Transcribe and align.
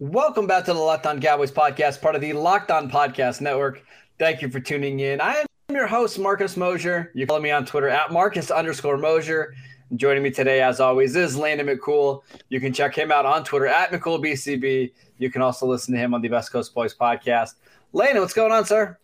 Welcome 0.00 0.46
back 0.46 0.64
to 0.66 0.72
the 0.72 0.78
Locked 0.78 1.06
On 1.06 1.20
Cowboys 1.20 1.50
podcast, 1.50 2.00
part 2.00 2.14
of 2.14 2.20
the 2.20 2.32
Locked 2.32 2.70
On 2.70 2.88
Podcast 2.88 3.40
Network. 3.40 3.82
Thank 4.16 4.40
you 4.40 4.48
for 4.48 4.60
tuning 4.60 5.00
in. 5.00 5.20
I 5.20 5.38
am 5.38 5.46
your 5.74 5.88
host, 5.88 6.20
Marcus 6.20 6.56
Mosher. 6.56 7.10
You 7.16 7.26
follow 7.26 7.40
me 7.40 7.50
on 7.50 7.66
Twitter 7.66 7.88
at 7.88 8.12
Marcus 8.12 8.52
underscore 8.52 8.96
Mosher. 8.96 9.56
Joining 9.96 10.22
me 10.22 10.30
today, 10.30 10.62
as 10.62 10.78
always, 10.78 11.16
is 11.16 11.36
Landon 11.36 11.66
McCool. 11.66 12.22
You 12.48 12.60
can 12.60 12.72
check 12.72 12.96
him 12.96 13.10
out 13.10 13.26
on 13.26 13.42
Twitter 13.42 13.66
at 13.66 13.90
McCoolBCB. 13.90 14.92
You 15.18 15.30
can 15.32 15.42
also 15.42 15.66
listen 15.66 15.94
to 15.94 15.98
him 15.98 16.14
on 16.14 16.22
the 16.22 16.28
West 16.28 16.52
Coast 16.52 16.72
Boys 16.72 16.94
podcast. 16.94 17.54
Landon, 17.92 18.20
what's 18.20 18.34
going 18.34 18.52
on, 18.52 18.66
sir? 18.66 18.96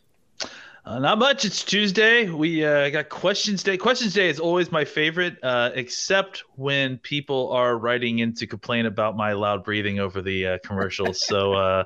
Uh, 0.87 0.99
not 0.99 1.19
much. 1.19 1.47
It's 1.47 1.65
Tuesday. 1.65 2.29
We 2.29 2.63
uh, 2.63 2.91
got 2.91 3.09
questions 3.09 3.63
day. 3.63 3.79
Questions 3.79 4.13
day 4.13 4.29
is 4.29 4.39
always 4.39 4.71
my 4.71 4.85
favorite, 4.85 5.39
uh, 5.43 5.71
except 5.75 6.45
when 6.57 6.99
people 6.99 7.51
are 7.53 7.79
writing 7.79 8.19
in 8.19 8.35
to 8.35 8.47
complain 8.47 8.85
about 8.85 9.17
my 9.17 9.33
loud 9.33 9.65
breathing 9.65 9.99
over 9.99 10.21
the 10.21 10.47
uh, 10.47 10.59
commercials. 10.63 11.25
so 11.27 11.55
uh, 11.55 11.85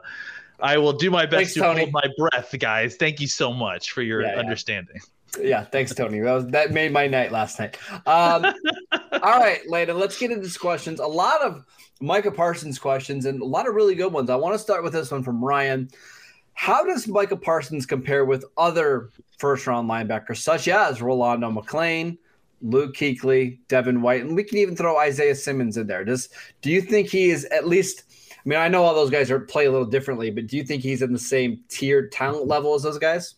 I 0.58 0.78
will 0.78 0.92
do 0.92 1.12
my 1.12 1.26
best 1.26 1.36
Thanks, 1.36 1.54
to 1.54 1.60
Tony. 1.60 1.80
hold 1.82 1.92
my 1.92 2.08
breath, 2.18 2.52
guys. 2.58 2.96
Thank 2.96 3.20
you 3.20 3.28
so 3.28 3.52
much 3.52 3.92
for 3.92 4.02
your 4.02 4.22
Yeah, 4.22 4.34
understanding. 4.34 5.00
Yeah, 5.40 5.62
thanks, 5.64 5.94
Tony. 5.94 6.18
That, 6.18 6.32
was, 6.32 6.46
that 6.48 6.72
made 6.72 6.90
my 6.90 7.06
night 7.06 7.30
last 7.30 7.60
night. 7.60 7.78
Um, 8.04 8.44
all 9.22 9.38
right, 9.38 9.60
Landon, 9.68 9.98
let's 10.00 10.18
get 10.18 10.32
into 10.32 10.42
these 10.42 10.58
questions. 10.58 10.98
A 10.98 11.06
lot 11.06 11.40
of 11.42 11.64
Micah 12.00 12.32
Parsons 12.32 12.80
questions 12.80 13.26
and 13.26 13.42
a 13.42 13.44
lot 13.44 13.68
of 13.68 13.74
really 13.76 13.94
good 13.94 14.12
ones. 14.12 14.28
I 14.28 14.34
want 14.36 14.54
to 14.54 14.58
start 14.58 14.82
with 14.82 14.92
this 14.92 15.12
one 15.12 15.22
from 15.22 15.44
Ryan. 15.44 15.88
How 16.58 16.84
does 16.84 17.06
Micah 17.06 17.36
Parsons 17.36 17.86
compare 17.86 18.24
with 18.24 18.44
other 18.56 19.10
first 19.38 19.64
round 19.68 19.88
linebackers, 19.88 20.38
such 20.38 20.66
as 20.66 21.00
Rolando 21.00 21.48
McClain, 21.52 22.18
Luke 22.62 22.96
Kuechly, 22.96 23.58
Devin 23.68 24.02
White, 24.02 24.22
and 24.22 24.34
we 24.34 24.42
can 24.42 24.58
even 24.58 24.74
throw 24.74 24.98
Isaiah 24.98 25.36
Simmons 25.36 25.76
in 25.76 25.86
there? 25.86 26.04
Does 26.04 26.30
do 26.60 26.72
you 26.72 26.82
think 26.82 27.10
he 27.10 27.30
is 27.30 27.44
at 27.44 27.68
least? 27.68 28.02
I 28.32 28.40
mean, 28.44 28.58
I 28.58 28.66
know 28.66 28.82
all 28.82 28.92
those 28.92 29.08
guys 29.08 29.30
are 29.30 29.38
play 29.38 29.66
a 29.66 29.70
little 29.70 29.86
differently, 29.86 30.32
but 30.32 30.48
do 30.48 30.56
you 30.56 30.64
think 30.64 30.82
he's 30.82 31.00
in 31.00 31.12
the 31.12 31.18
same 31.20 31.60
tiered 31.68 32.10
talent 32.10 32.48
level 32.48 32.74
as 32.74 32.82
those 32.82 32.98
guys? 32.98 33.36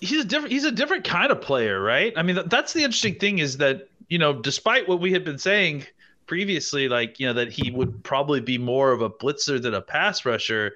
he's 0.00 0.20
a 0.20 0.24
different 0.24 0.52
he's 0.52 0.64
a 0.64 0.70
different 0.70 1.04
kind 1.04 1.30
of 1.30 1.42
player 1.42 1.82
right 1.82 2.14
i 2.16 2.22
mean 2.22 2.36
th- 2.36 2.48
that's 2.48 2.72
the 2.72 2.82
interesting 2.82 3.14
thing 3.14 3.38
is 3.38 3.58
that 3.58 3.86
you 4.08 4.18
know 4.18 4.32
despite 4.32 4.88
what 4.88 4.98
we 4.98 5.12
had 5.12 5.24
been 5.24 5.36
saying 5.36 5.84
previously 6.26 6.88
like 6.88 7.20
you 7.20 7.26
know 7.26 7.34
that 7.34 7.52
he 7.52 7.70
would 7.70 8.02
probably 8.02 8.40
be 8.40 8.56
more 8.56 8.92
of 8.92 9.02
a 9.02 9.10
blitzer 9.10 9.60
than 9.60 9.74
a 9.74 9.82
pass 9.82 10.24
rusher 10.24 10.74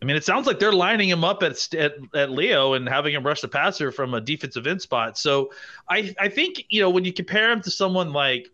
i 0.00 0.04
mean 0.04 0.16
it 0.16 0.24
sounds 0.24 0.46
like 0.46 0.58
they're 0.58 0.72
lining 0.72 1.08
him 1.08 1.24
up 1.24 1.42
at 1.42 1.72
at, 1.74 1.94
at 2.14 2.30
leo 2.30 2.74
and 2.74 2.88
having 2.88 3.14
him 3.14 3.24
rush 3.24 3.40
the 3.40 3.48
passer 3.48 3.90
from 3.90 4.14
a 4.14 4.20
defensive 4.20 4.66
end 4.66 4.80
spot 4.80 5.18
so 5.18 5.50
i 5.88 6.14
i 6.18 6.28
think 6.28 6.64
you 6.68 6.80
know 6.80 6.90
when 6.90 7.04
you 7.04 7.12
compare 7.12 7.50
him 7.50 7.60
to 7.60 7.70
someone 7.70 8.12
like 8.12 8.48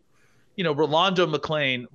you 0.56 0.64
know 0.64 0.72
rolando 0.72 1.26
mcclain 1.26 1.86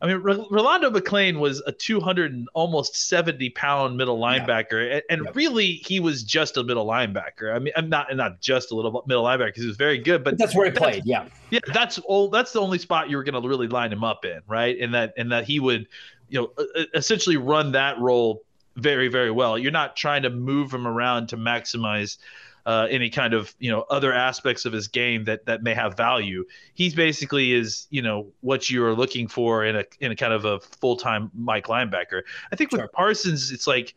I 0.00 0.06
mean, 0.06 0.18
Rolando 0.18 0.90
McClain 0.90 1.38
was 1.38 1.62
a 1.66 1.72
200 1.72 2.32
and 2.32 2.48
almost 2.52 3.08
70 3.08 3.50
pound 3.50 3.96
middle 3.96 4.18
linebacker, 4.18 4.92
and, 4.92 5.02
and 5.08 5.24
Yep. 5.24 5.36
really 5.36 5.72
he 5.86 6.00
was 6.00 6.22
just 6.22 6.56
a 6.58 6.62
middle 6.62 6.86
linebacker. 6.86 7.54
I 7.54 7.58
mean, 7.58 7.72
I'm 7.76 7.88
not 7.88 8.14
not 8.14 8.40
just 8.40 8.72
a 8.72 8.74
little 8.76 9.02
middle 9.06 9.24
linebacker 9.24 9.46
because 9.46 9.62
he 9.62 9.68
was 9.68 9.78
very 9.78 9.98
good, 9.98 10.22
but 10.22 10.32
But 10.32 10.38
that's 10.38 10.54
where 10.54 10.66
he 10.66 10.72
played. 10.72 11.06
Yeah. 11.06 11.26
yeah, 11.50 11.60
that's 11.72 11.98
all. 12.00 12.28
That's 12.28 12.52
the 12.52 12.60
only 12.60 12.78
spot 12.78 13.08
you 13.08 13.16
were 13.16 13.24
going 13.24 13.40
to 13.40 13.48
really 13.48 13.68
line 13.68 13.90
him 13.90 14.04
up 14.04 14.24
in, 14.26 14.40
right? 14.46 14.78
And 14.78 14.92
that 14.94 15.14
and 15.16 15.32
that 15.32 15.44
he 15.44 15.60
would, 15.60 15.86
you 16.28 16.40
know, 16.40 16.66
essentially 16.94 17.36
run 17.36 17.72
that 17.72 17.98
role 17.98 18.42
very 18.76 19.08
very 19.08 19.30
well. 19.30 19.58
You're 19.58 19.72
not 19.72 19.96
trying 19.96 20.22
to 20.22 20.30
move 20.30 20.72
him 20.72 20.86
around 20.86 21.28
to 21.28 21.36
maximize 21.36 22.18
uh, 22.66 22.88
any 22.90 23.08
kind 23.08 23.32
of 23.32 23.54
you 23.58 23.70
know 23.70 23.86
other 23.88 24.12
aspects 24.12 24.64
of 24.64 24.72
his 24.72 24.88
game 24.88 25.24
that 25.24 25.46
that 25.46 25.62
may 25.62 25.72
have 25.72 25.96
value. 25.96 26.44
He's 26.74 26.94
basically 26.94 27.52
is 27.52 27.86
you 27.90 28.02
know 28.02 28.26
what 28.40 28.68
you 28.68 28.84
are 28.84 28.94
looking 28.94 29.28
for 29.28 29.64
in 29.64 29.76
a 29.76 29.84
in 30.00 30.12
a 30.12 30.16
kind 30.16 30.32
of 30.32 30.44
a 30.44 30.60
full 30.60 30.96
time 30.96 31.30
Mike 31.34 31.66
linebacker. 31.66 32.22
I 32.52 32.56
think 32.56 32.72
with 32.72 32.90
Parsons, 32.92 33.52
it's 33.52 33.66
like 33.66 33.94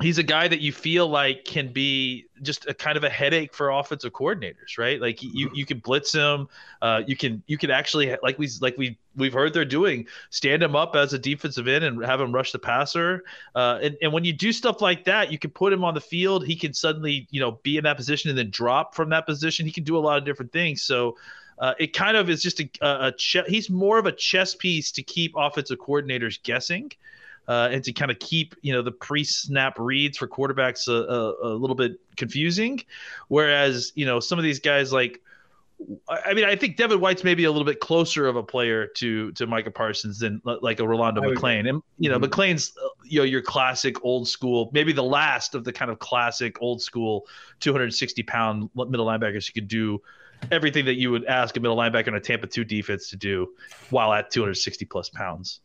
he's 0.00 0.18
a 0.18 0.22
guy 0.22 0.46
that 0.46 0.60
you 0.60 0.72
feel 0.72 1.08
like 1.08 1.44
can 1.44 1.72
be 1.72 2.26
just 2.42 2.66
a 2.68 2.74
kind 2.74 2.98
of 2.98 3.04
a 3.04 3.08
headache 3.08 3.54
for 3.54 3.70
offensive 3.70 4.12
coordinators, 4.12 4.76
right? 4.78 5.00
Like 5.00 5.22
you 5.22 5.50
you 5.54 5.64
can 5.64 5.78
blitz 5.78 6.12
him, 6.12 6.48
uh, 6.82 7.02
you 7.06 7.16
can 7.16 7.42
you 7.46 7.56
can 7.56 7.70
actually 7.70 8.14
like 8.22 8.38
we 8.38 8.48
like 8.60 8.76
we 8.76 8.98
we've 9.16 9.32
heard 9.32 9.54
they're 9.54 9.64
doing 9.64 10.06
stand 10.30 10.62
him 10.62 10.76
up 10.76 10.94
as 10.96 11.14
a 11.14 11.18
defensive 11.18 11.66
end 11.66 11.84
and 11.84 12.04
have 12.04 12.20
him 12.20 12.32
rush 12.32 12.52
the 12.52 12.58
passer. 12.58 13.24
Uh, 13.54 13.78
and 13.82 13.96
and 14.02 14.12
when 14.12 14.24
you 14.24 14.32
do 14.32 14.52
stuff 14.52 14.82
like 14.82 15.04
that, 15.04 15.32
you 15.32 15.38
can 15.38 15.50
put 15.50 15.72
him 15.72 15.82
on 15.82 15.94
the 15.94 16.00
field. 16.00 16.46
He 16.46 16.56
can 16.56 16.74
suddenly 16.74 17.26
you 17.30 17.40
know 17.40 17.52
be 17.62 17.78
in 17.78 17.84
that 17.84 17.96
position 17.96 18.28
and 18.28 18.38
then 18.38 18.50
drop 18.50 18.94
from 18.94 19.08
that 19.10 19.24
position. 19.26 19.64
He 19.64 19.72
can 19.72 19.84
do 19.84 19.96
a 19.96 20.00
lot 20.00 20.18
of 20.18 20.24
different 20.24 20.52
things. 20.52 20.82
So. 20.82 21.16
Uh, 21.58 21.72
it 21.78 21.94
kind 21.94 22.18
of 22.18 22.28
is 22.28 22.42
just 22.42 22.60
a, 22.60 22.68
a, 22.82 23.06
a 23.06 23.12
che- 23.12 23.46
he's 23.48 23.70
more 23.70 23.98
of 23.98 24.04
a 24.04 24.12
chess 24.12 24.54
piece 24.54 24.92
to 24.92 25.02
keep 25.02 25.32
offensive 25.38 25.78
coordinators 25.78 26.42
guessing 26.42 26.92
uh, 27.48 27.68
and 27.70 27.82
to 27.84 27.92
kind 27.92 28.10
of 28.10 28.18
keep 28.18 28.54
you 28.62 28.72
know 28.72 28.82
the 28.82 28.92
pre-snap 28.92 29.78
reads 29.78 30.18
for 30.18 30.26
quarterbacks 30.26 30.88
a, 30.88 30.92
a, 30.92 31.54
a 31.54 31.54
little 31.54 31.76
bit 31.76 32.00
confusing. 32.16 32.82
Whereas 33.28 33.92
you 33.94 34.06
know 34.06 34.20
some 34.20 34.38
of 34.38 34.44
these 34.44 34.60
guys 34.60 34.92
like. 34.92 35.22
I 36.08 36.32
mean, 36.32 36.46
I 36.46 36.56
think 36.56 36.78
Devin 36.78 37.00
White's 37.00 37.22
maybe 37.22 37.44
a 37.44 37.50
little 37.50 37.66
bit 37.66 37.80
closer 37.80 38.26
of 38.26 38.34
a 38.36 38.42
player 38.42 38.86
to 38.96 39.30
to 39.32 39.46
Micah 39.46 39.70
Parsons 39.70 40.20
than 40.20 40.40
like 40.44 40.80
a 40.80 40.88
Rolando 40.88 41.20
McClain, 41.20 41.68
and 41.68 41.82
you 41.98 42.08
know 42.08 42.18
Mhm. 42.18 42.30
McClain's 42.30 42.72
uh, 42.82 42.88
you 43.04 43.18
know 43.18 43.24
your 43.24 43.42
classic 43.42 44.02
old 44.02 44.26
school, 44.26 44.70
maybe 44.72 44.94
the 44.94 45.02
last 45.02 45.54
of 45.54 45.64
the 45.64 45.74
kind 45.74 45.90
of 45.90 45.98
classic 45.98 46.56
old 46.62 46.80
school 46.80 47.26
260 47.60 48.22
pound 48.22 48.70
middle 48.74 49.04
linebackers 49.04 49.46
who 49.48 49.52
could 49.52 49.68
do 49.68 50.00
everything 50.50 50.86
that 50.86 50.94
you 50.94 51.10
would 51.10 51.26
ask 51.26 51.54
a 51.58 51.60
middle 51.60 51.76
linebacker 51.76 52.08
in 52.08 52.14
a 52.14 52.20
Tampa 52.20 52.46
two 52.46 52.64
defense 52.64 53.10
to 53.10 53.16
do 53.16 53.52
while 53.90 54.14
at 54.14 54.30
260 54.30 54.86
plus 54.86 55.10
pounds. 55.10 55.60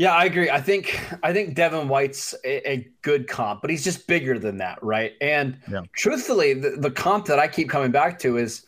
Yeah, 0.00 0.14
I 0.14 0.24
agree. 0.24 0.48
I 0.48 0.62
think 0.62 0.98
I 1.22 1.30
think 1.34 1.54
Devin 1.54 1.86
White's 1.86 2.34
a, 2.42 2.70
a 2.70 2.88
good 3.02 3.28
comp, 3.28 3.60
but 3.60 3.68
he's 3.68 3.84
just 3.84 4.06
bigger 4.06 4.38
than 4.38 4.56
that, 4.56 4.82
right? 4.82 5.12
And 5.20 5.58
Yeah. 5.70 5.82
truthfully, 5.92 6.54
the, 6.54 6.70
the 6.70 6.90
comp 6.90 7.26
that 7.26 7.38
I 7.38 7.46
keep 7.46 7.68
coming 7.68 7.90
back 7.90 8.18
to 8.20 8.38
is, 8.38 8.64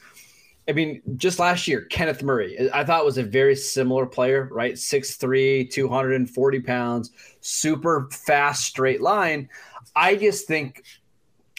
I 0.68 0.72
mean, 0.72 1.00
just 1.16 1.38
last 1.38 1.66
year, 1.66 1.86
Kenneth 1.86 2.22
Murray, 2.22 2.68
I 2.74 2.84
thought 2.84 3.06
was 3.06 3.16
a 3.16 3.22
very 3.22 3.56
similar 3.56 4.04
player, 4.04 4.50
right? 4.52 4.74
6'3", 4.74 5.70
240 5.70 6.60
pounds, 6.60 7.12
super 7.40 8.10
fast 8.10 8.66
straight 8.66 9.00
line. 9.00 9.48
I 9.96 10.16
just 10.16 10.46
think 10.46 10.84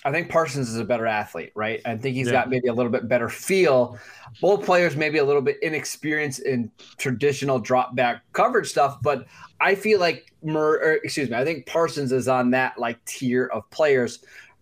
I 0.06 0.12
think 0.12 0.30
Parsons 0.30 0.70
is 0.70 0.78
a 0.78 0.84
better 0.84 1.08
athlete, 1.08 1.52
right? 1.56 1.82
I 1.86 1.96
think 1.96 2.16
he's 2.16 2.28
Yeah. 2.28 2.34
got 2.34 2.50
maybe 2.50 2.68
a 2.68 2.74
little 2.74 2.92
bit 2.92 3.08
better 3.08 3.30
feel. 3.30 3.98
Both 4.42 4.66
players 4.66 4.96
maybe 4.96 5.20
a 5.20 5.24
little 5.24 5.42
bit 5.42 5.58
inexperienced 5.62 6.42
in 6.42 6.70
traditional 6.98 7.60
drop 7.60 7.96
back 7.96 8.22
coverage 8.34 8.70
stuff, 8.70 8.98
but 9.02 9.26
I 9.62 9.76
feel 9.76 10.00
like 10.00 10.34
Mur- 10.44 10.80
or, 10.84 10.94
excuse 11.04 11.30
me, 11.30 11.38
I 11.38 11.46
think 11.46 11.66
Parsons 11.66 12.12
is 12.12 12.28
on 12.28 12.52
that 12.52 12.78
like 12.78 13.04
tier 13.06 13.46
of 13.54 13.70
players. 13.70 14.20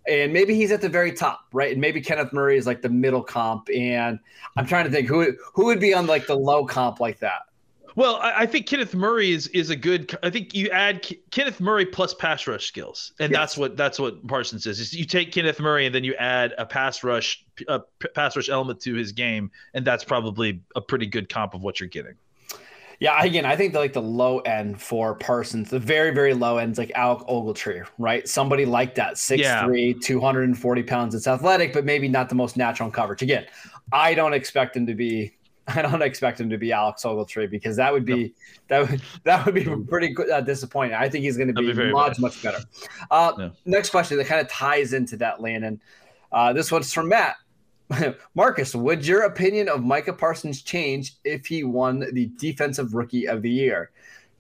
And 0.08 0.34
maybe 0.34 0.56
he's 0.56 0.72
at 0.72 0.82
the 0.82 0.90
very 0.90 1.12
top, 1.12 1.42
right? 1.54 1.72
And 1.72 1.80
maybe 1.82 2.02
Kenneth 2.02 2.34
Murray 2.34 2.58
is 2.58 2.66
like 2.68 2.82
the 2.82 2.90
middle 2.90 3.24
comp. 3.24 3.68
And 3.76 4.20
I'm 4.58 4.66
trying 4.66 4.86
to 4.86 4.92
think 4.92 5.08
who 5.08 5.34
who 5.54 5.66
would 5.66 5.80
be 5.80 5.94
on 5.94 6.08
like 6.08 6.28
the 6.28 6.36
low 6.36 6.66
comp 6.66 7.00
like 7.00 7.20
that. 7.20 7.44
Well, 7.96 8.16
I, 8.18 8.42
I 8.42 8.46
think 8.46 8.68
Kenneth 8.68 8.94
Murray 8.96 9.32
is 9.32 9.48
is 9.48 9.70
a 9.70 9.76
good. 9.76 10.18
I 10.24 10.30
think 10.30 10.54
you 10.56 10.70
add 10.70 11.02
K- 11.02 11.20
Kenneth 11.32 11.60
Murray 11.60 11.86
plus 11.86 12.14
pass 12.14 12.48
rush 12.48 12.66
skills, 12.66 13.12
and 13.20 13.32
Yes. 13.32 13.40
that's 13.40 13.58
what 13.58 13.78
that's 13.78 14.00
what 14.00 14.26
Parsons 14.28 14.66
is. 14.66 14.80
is. 14.80 14.94
You 14.94 15.06
take 15.06 15.32
Kenneth 15.32 15.60
Murray 15.60 15.86
and 15.86 15.94
then 15.94 16.04
you 16.04 16.14
add 16.16 16.54
a 16.58 16.66
pass 16.66 17.04
rush 17.04 17.44
a 17.68 17.80
p- 18.00 18.08
pass 18.16 18.36
rush 18.36 18.50
element 18.50 18.80
to 18.82 18.94
his 18.94 19.12
game, 19.12 19.52
and 19.74 19.86
that's 19.86 20.04
probably 20.04 20.62
a 20.76 20.82
pretty 20.82 21.06
good 21.06 21.28
comp 21.30 21.54
of 21.54 21.62
what 21.62 21.80
you're 21.80 21.90
getting. 21.90 22.14
Yeah, 23.00 23.20
again, 23.24 23.46
I 23.46 23.56
think 23.56 23.74
the, 23.74 23.80
like 23.80 23.94
the 23.94 24.02
low 24.02 24.40
end 24.42 24.80
for 24.80 25.16
Parsons, 25.16 25.72
the 25.72 25.80
very, 25.80 26.12
very 26.14 26.36
low 26.36 26.60
end 26.60 26.74
is 26.74 26.78
like 26.78 26.92
Alec 26.94 27.28
Ogletree, 27.28 27.84
right? 27.98 28.28
Somebody 28.28 28.64
like 28.64 28.94
that, 28.94 29.16
6'3, 29.16 30.00
240 30.00 30.84
pounds. 30.84 31.16
It's 31.16 31.26
athletic, 31.28 31.74
but 31.74 31.84
maybe 31.84 32.08
not 32.08 32.30
the 32.30 32.36
most 32.36 32.58
natural 32.58 32.86
in 32.86 32.94
coverage. 32.94 33.24
Again, 33.24 33.48
I 33.92 34.14
don't 34.14 34.34
expect 34.36 34.78
him 34.78 34.86
to 34.86 34.94
be 34.94 35.34
I 35.68 35.82
don't 35.82 36.02
expect 36.02 36.40
him 36.40 36.50
to 36.50 36.58
be 36.58 36.72
Alex 36.72 37.04
Ogletree 37.04 37.50
because 37.50 37.76
that 37.76 37.94
would 37.94 38.06
be 38.06 38.34
that 38.68 38.90
would 38.90 39.02
that 39.24 39.46
would 39.46 39.56
be 39.56 39.66
pretty 39.88 40.16
uh, 40.32 40.42
disappointing. 40.42 40.96
I 40.96 41.10
think 41.10 41.24
he's 41.24 41.38
going 41.38 41.48
to 41.48 41.54
be, 41.54 41.72
be 41.72 41.92
much 41.92 42.14
bad. 42.14 42.20
much 42.20 42.44
better. 42.44 42.60
Uh, 43.10 43.34
Yeah. 43.38 43.50
Next 43.66 43.90
question 43.90 44.18
that 44.18 44.28
kind 44.28 44.42
of 44.42 44.48
ties 44.50 44.94
into 44.94 45.18
that, 45.18 45.42
Landon. 45.42 45.82
Uh, 46.32 46.54
this 46.54 46.72
one's 46.72 46.94
from 46.94 47.10
Matt. 47.10 47.36
Marcus, 48.36 48.74
would 48.74 49.06
your 49.06 49.24
opinion 49.24 49.68
of 49.68 49.84
Micah 49.84 50.14
Parsons 50.14 50.62
change 50.62 51.16
if 51.24 51.46
he 51.46 51.64
won 51.64 52.06
the 52.14 52.32
Defensive 52.38 52.94
Rookie 52.94 53.28
of 53.28 53.42
the 53.42 53.50
Year? 53.50 53.92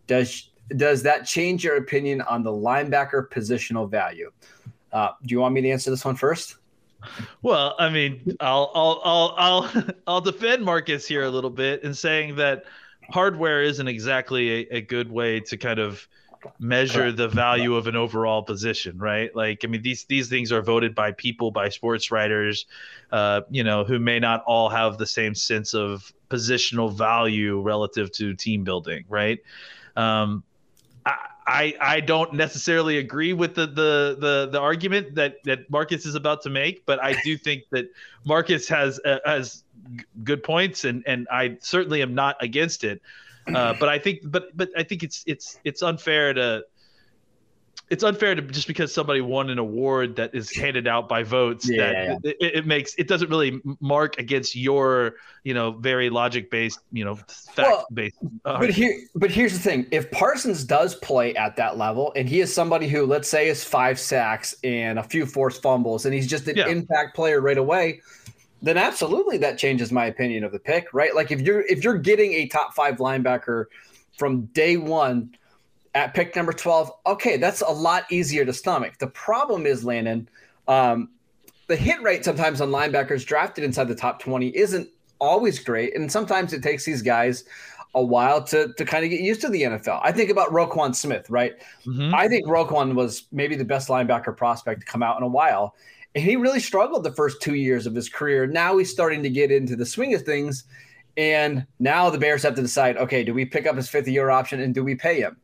Does 0.07 0.49
does 0.77 1.03
that 1.03 1.25
change 1.25 1.63
your 1.63 1.77
opinion 1.77 2.21
on 2.21 2.43
the 2.43 2.51
linebacker 2.51 3.27
positional 3.29 3.89
value? 3.89 4.31
Uh, 4.91 5.09
do 5.25 5.33
you 5.33 5.39
want 5.39 5.53
me 5.53 5.61
to 5.61 5.69
answer 5.69 5.89
this 5.89 6.05
one 6.05 6.15
first? 6.15 6.57
Well, 7.41 7.75
I 7.79 7.89
mean, 7.89 8.35
I'll 8.39 8.71
I'll 8.73 9.01
I'll 9.03 9.35
I'll 9.37 9.85
I'll 10.07 10.21
defend 10.21 10.63
Marcus 10.63 11.07
here 11.07 11.23
a 11.23 11.29
little 11.29 11.49
bit 11.49 11.83
in 11.83 11.93
saying 11.93 12.35
that 12.37 12.65
hardware 13.09 13.61
isn't 13.63 13.87
exactly 13.87 14.49
a, 14.51 14.77
a 14.77 14.81
good 14.81 15.11
way 15.11 15.39
to 15.41 15.57
kind 15.57 15.79
of 15.79 16.07
measure 16.59 17.11
the 17.11 17.27
value 17.27 17.75
of 17.75 17.87
an 17.87 17.95
overall 17.95 18.41
position, 18.41 18.97
right? 18.97 19.35
Like, 19.35 19.63
I 19.63 19.67
mean, 19.67 19.81
these 19.81 20.05
these 20.05 20.29
things 20.29 20.51
are 20.51 20.61
voted 20.61 20.95
by 20.95 21.11
people, 21.11 21.51
by 21.51 21.69
sports 21.69 22.11
writers, 22.11 22.65
uh, 23.11 23.41
you 23.49 23.63
know, 23.63 23.83
who 23.83 23.99
may 23.99 24.19
not 24.19 24.43
all 24.45 24.69
have 24.69 24.97
the 24.97 25.05
same 25.05 25.35
sense 25.35 25.73
of 25.73 26.11
positional 26.29 26.91
value 26.91 27.61
relative 27.61 28.11
to 28.13 28.33
team 28.33 28.63
building, 28.63 29.05
right? 29.09 29.39
Um, 29.95 30.43
I, 31.51 31.73
I 31.81 31.99
don't 31.99 32.33
necessarily 32.33 32.97
agree 32.97 33.33
with 33.33 33.55
the, 33.55 33.67
the 33.67 34.15
the 34.17 34.49
the 34.53 34.59
argument 34.59 35.15
that 35.15 35.43
that 35.43 35.69
Marcus 35.69 36.05
is 36.05 36.15
about 36.15 36.41
to 36.43 36.49
make, 36.49 36.85
but 36.85 37.03
I 37.03 37.13
do 37.23 37.37
think 37.37 37.63
that 37.71 37.91
Marcus 38.23 38.69
has 38.69 39.01
uh, 39.03 39.19
has 39.25 39.63
good 40.23 40.43
points, 40.43 40.85
and 40.85 41.03
and 41.05 41.27
I 41.29 41.57
certainly 41.59 42.01
am 42.01 42.15
not 42.15 42.37
against 42.39 42.85
it. 42.85 43.01
Uh, 43.53 43.73
but 43.79 43.89
I 43.89 43.99
think, 43.99 44.19
but 44.23 44.55
but 44.55 44.69
I 44.77 44.83
think 44.83 45.03
it's 45.03 45.23
it's 45.27 45.59
it's 45.65 45.81
unfair 45.81 46.33
to 46.33 46.63
it's 47.91 48.03
unfair 48.03 48.33
to 48.33 48.41
just 48.41 48.67
because 48.67 48.93
somebody 48.93 49.19
won 49.19 49.49
an 49.49 49.59
award 49.59 50.15
that 50.15 50.33
is 50.33 50.49
handed 50.55 50.87
out 50.87 51.09
by 51.09 51.23
votes 51.23 51.69
yeah, 51.69 51.77
that 51.77 52.19
yeah. 52.23 52.31
It, 52.39 52.55
it, 52.55 52.65
makes 52.65 52.95
it 52.95 53.09
doesn't 53.09 53.29
really 53.29 53.59
mark 53.81 54.17
against 54.17 54.55
your 54.55 55.15
you 55.43 55.53
know 55.53 55.71
very 55.71 56.09
logic 56.09 56.49
based 56.49 56.79
you 56.93 57.03
know 57.03 57.15
fact 57.53 57.93
based. 57.93 58.15
Well, 58.21 58.55
uh, 58.55 58.59
but 58.59 58.69
here, 58.69 58.97
but 59.13 59.29
here's 59.29 59.51
the 59.51 59.59
thing: 59.59 59.87
if 59.91 60.09
Parsons 60.09 60.63
does 60.63 60.95
play 60.95 61.35
at 61.35 61.57
that 61.57 61.77
level, 61.77 62.13
and 62.15 62.29
he 62.29 62.39
is 62.39 62.53
somebody 62.53 62.87
who, 62.87 63.05
let's 63.05 63.27
say, 63.27 63.49
is 63.49 63.61
five 63.61 63.99
sacks 63.99 64.55
and 64.63 64.97
a 64.97 65.03
few 65.03 65.25
forced 65.25 65.61
fumbles, 65.61 66.05
and 66.05 66.13
he's 66.13 66.27
just 66.27 66.47
an 66.47 66.55
yeah. 66.55 66.69
impact 66.69 67.13
player 67.13 67.41
right 67.41 67.57
away, 67.57 67.99
then 68.61 68.77
absolutely 68.77 69.37
that 69.39 69.57
changes 69.57 69.91
my 69.91 70.05
opinion 70.05 70.45
of 70.45 70.53
the 70.53 70.59
pick, 70.59 70.87
right? 70.93 71.13
Like 71.13 71.29
if 71.29 71.41
you're 71.41 71.61
if 71.61 71.83
you're 71.83 71.97
getting 71.97 72.31
a 72.35 72.47
top 72.47 72.73
five 72.73 72.97
linebacker 72.97 73.65
from 74.17 74.45
day 74.45 74.77
one 74.77 75.35
at 75.93 76.13
pick 76.13 76.35
number 76.35 76.53
12, 76.53 76.91
okay, 77.05 77.37
that's 77.37 77.61
a 77.61 77.71
lot 77.71 78.05
easier 78.11 78.45
to 78.45 78.53
stomach. 78.53 78.97
The 78.99 79.07
problem 79.07 79.65
is, 79.65 79.83
Landon, 79.83 80.29
um, 80.67 81.09
the 81.67 81.75
hit 81.75 82.01
rate 82.01 82.25
sometimes 82.25 82.61
on 82.61 82.69
linebackers 82.69 83.25
drafted 83.25 83.63
inside 83.63 83.87
the 83.87 83.95
top 83.95 84.19
20 84.19 84.55
isn't 84.57 84.89
always 85.19 85.59
great. 85.59 85.95
And 85.95 86.11
sometimes 86.11 86.51
it 86.53 86.63
takes 86.63 86.83
these 86.83 87.01
guys 87.01 87.45
a 87.93 88.03
while 88.03 88.43
to, 88.45 88.73
to 88.73 88.85
kind 88.85 89.03
of 89.03 89.09
get 89.09 89.21
used 89.21 89.41
to 89.41 89.49
the 89.49 89.63
NFL. 89.63 89.99
I 90.03 90.11
think 90.11 90.29
about 90.29 90.49
Roquan 90.49 90.95
Smith, 90.95 91.29
right? 91.29 91.53
Mm-hmm. 91.85 92.15
I 92.15 92.27
think 92.27 92.47
Roquan 92.47 92.95
was 92.95 93.27
maybe 93.31 93.55
the 93.55 93.65
best 93.65 93.89
linebacker 93.89 94.35
prospect 94.35 94.81
to 94.81 94.85
come 94.85 95.03
out 95.03 95.17
in 95.17 95.23
a 95.23 95.27
while. 95.27 95.75
And 96.15 96.23
he 96.23 96.35
really 96.35 96.59
struggled 96.59 97.03
the 97.03 97.13
first 97.13 97.41
two 97.41 97.55
years 97.55 97.85
of 97.85 97.95
his 97.95 98.09
career. 98.09 98.47
Now 98.47 98.77
he's 98.77 98.91
starting 98.91 99.23
to 99.23 99.29
get 99.29 99.51
into 99.51 99.75
the 99.75 99.85
swing 99.85 100.13
of 100.13 100.23
things. 100.23 100.65
And 101.17 101.65
now 101.79 102.09
the 102.09 102.17
Bears 102.17 102.43
have 102.43 102.55
to 102.55 102.61
decide 102.61 102.97
okay, 102.97 103.23
do 103.23 103.33
we 103.33 103.45
pick 103.45 103.65
up 103.67 103.75
his 103.75 103.89
fifth 103.89 104.07
year 104.07 104.29
option 104.29 104.61
and 104.61 104.73
do 104.73 104.83
we 104.83 104.95
pay 104.95 105.19
him? 105.19 105.37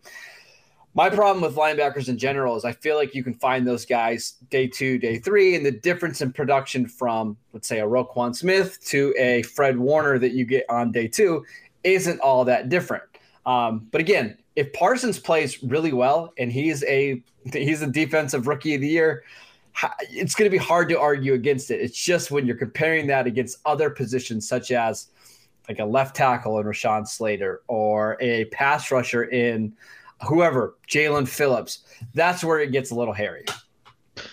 My 0.97 1.11
problem 1.11 1.43
with 1.43 1.55
linebackers 1.55 2.09
in 2.09 2.17
general 2.17 2.55
is 2.55 2.65
I 2.65 2.71
feel 2.71 2.95
like 2.95 3.13
you 3.13 3.23
can 3.23 3.35
find 3.35 3.67
those 3.67 3.85
guys 3.85 4.31
day 4.49 4.65
two, 4.65 4.97
day 4.97 5.19
three, 5.19 5.55
and 5.55 5.63
the 5.63 5.71
difference 5.71 6.21
in 6.21 6.33
production 6.33 6.87
from, 6.87 7.37
let's 7.53 7.67
say, 7.67 7.81
a 7.81 7.85
Roquan 7.85 8.35
Smith 8.35 8.83
to 8.85 9.13
a 9.15 9.43
Fred 9.43 9.77
Warner 9.77 10.17
that 10.17 10.31
you 10.31 10.43
get 10.43 10.65
on 10.71 10.91
day 10.91 11.07
two 11.07 11.45
isn't 11.83 12.19
all 12.21 12.43
that 12.45 12.69
different. 12.69 13.03
Um, 13.45 13.87
but 13.91 14.01
again, 14.01 14.39
if 14.55 14.73
Parsons 14.73 15.19
plays 15.19 15.61
really 15.61 15.93
well 15.93 16.33
and 16.39 16.51
he's 16.51 16.83
a 16.85 17.21
he's 17.53 17.83
a 17.83 17.87
defensive 17.87 18.47
rookie 18.47 18.73
of 18.73 18.81
the 18.81 18.87
year, 18.87 19.23
it's 20.09 20.33
going 20.33 20.49
to 20.49 20.51
be 20.51 20.57
hard 20.57 20.89
to 20.89 20.99
argue 20.99 21.35
against 21.35 21.69
it. 21.69 21.79
It's 21.79 22.03
just 22.03 22.31
when 22.31 22.47
you're 22.47 22.57
comparing 22.57 23.05
that 23.05 23.27
against 23.27 23.59
other 23.67 23.91
positions 23.91 24.49
such 24.49 24.71
as 24.71 25.09
like 25.69 25.77
a 25.77 25.85
left 25.85 26.15
tackle 26.15 26.57
in 26.57 26.65
Rashawn 26.65 27.07
Slater 27.07 27.61
or 27.67 28.17
a 28.19 28.45
pass 28.45 28.89
rusher 28.91 29.25
in 29.25 29.75
whoever, 30.25 30.75
Jaelan 30.87 31.27
Phillips, 31.27 31.83
that's 32.13 32.43
where 32.43 32.59
it 32.59 32.71
gets 32.71 32.91
a 32.91 32.95
little 32.95 33.13
hairy. 33.13 33.45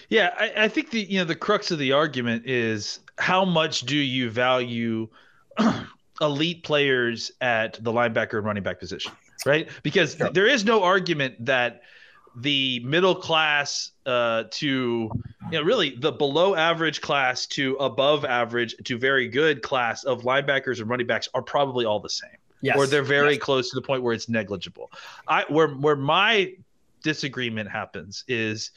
Yeah, 0.08 0.34
I, 0.38 0.64
I, 0.64 0.68
think 0.68 0.90
the 0.90 1.00
you 1.00 1.18
know 1.18 1.24
the 1.24 1.34
crux 1.34 1.70
of 1.70 1.78
the 1.78 1.92
argument 1.92 2.46
is 2.46 3.00
how 3.18 3.44
much 3.44 3.82
do 3.82 3.96
you 3.96 4.30
value 4.30 5.08
elite 6.20 6.62
players 6.62 7.32
at 7.40 7.82
the 7.82 7.92
linebacker 7.92 8.38
and 8.38 8.46
running 8.46 8.62
back 8.62 8.78
position, 8.78 9.12
right? 9.44 9.68
Because 9.82 10.16
sure. 10.16 10.30
there 10.30 10.46
is 10.46 10.64
no 10.64 10.82
argument 10.82 11.44
that 11.44 11.82
the 12.36 12.80
middle 12.80 13.14
class 13.14 13.92
uh, 14.06 14.44
to 14.50 15.10
you 15.50 15.58
know 15.58 15.62
really 15.62 15.96
the 15.96 16.12
below 16.12 16.54
average 16.54 17.00
class 17.00 17.46
to 17.46 17.74
above 17.76 18.24
average 18.24 18.74
to 18.84 18.98
very 18.98 19.28
good 19.28 19.62
class 19.62 20.04
of 20.04 20.22
linebackers 20.22 20.80
and 20.80 20.88
running 20.88 21.06
backs 21.06 21.28
are 21.34 21.42
probably 21.42 21.84
all 21.84 22.00
the 22.00 22.10
same. 22.10 22.30
Yes. 22.64 22.78
Or 22.78 22.86
they're 22.86 23.02
very 23.02 23.34
yes. 23.34 23.42
close 23.42 23.68
to 23.70 23.74
the 23.74 23.82
point 23.82 24.02
where 24.02 24.14
it's 24.14 24.26
negligible. 24.26 24.90
I 25.28 25.44
where 25.50 25.68
where 25.68 25.96
my 25.96 26.54
disagreement 27.02 27.70
happens 27.70 28.24
is 28.26 28.70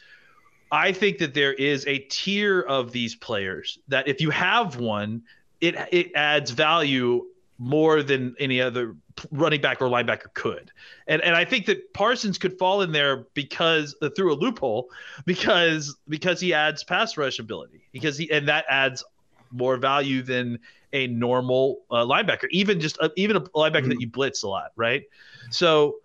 I 0.73 0.91
think 0.91 1.19
that 1.19 1.33
there 1.33 1.53
is 1.53 1.87
a 1.87 1.99
tier 1.99 2.59
of 2.59 2.91
these 2.91 3.15
players 3.15 3.79
that 3.87 4.09
if 4.09 4.19
you 4.19 4.29
have 4.31 4.75
one, 4.75 5.23
it 5.61 5.75
it 5.93 6.11
adds 6.15 6.51
value 6.51 7.25
more 7.59 8.03
than 8.03 8.35
any 8.39 8.59
other 8.59 8.97
running 9.31 9.61
back 9.61 9.81
or 9.81 9.85
linebacker 9.85 10.33
could. 10.33 10.69
And 11.07 11.21
and 11.21 11.33
I 11.33 11.45
think 11.45 11.65
that 11.67 11.93
Parsons 11.93 12.37
could 12.37 12.59
fall 12.59 12.81
in 12.81 12.91
there 12.91 13.25
because 13.35 13.95
uh, 14.01 14.09
through 14.09 14.33
a 14.33 14.35
loophole 14.35 14.89
because 15.25 15.95
because 16.09 16.41
he 16.41 16.53
adds 16.53 16.83
pass 16.83 17.15
rush 17.15 17.39
ability 17.39 17.87
because 17.93 18.17
he 18.17 18.29
and 18.31 18.49
that 18.49 18.65
adds 18.69 19.01
more 19.51 19.77
value 19.77 20.21
than 20.21 20.59
a 20.93 21.07
normal 21.07 21.81
uh, 21.91 21.97
linebacker, 21.97 22.47
even 22.51 22.79
just 22.79 22.97
a, 22.97 23.11
even 23.15 23.35
a 23.35 23.41
linebacker 23.41 23.81
mm-hmm. 23.81 23.89
that 23.89 24.01
you 24.01 24.07
blitz 24.07 24.43
a 24.43 24.47
lot, 24.47 24.71
right? 24.75 25.03
So 25.49 25.97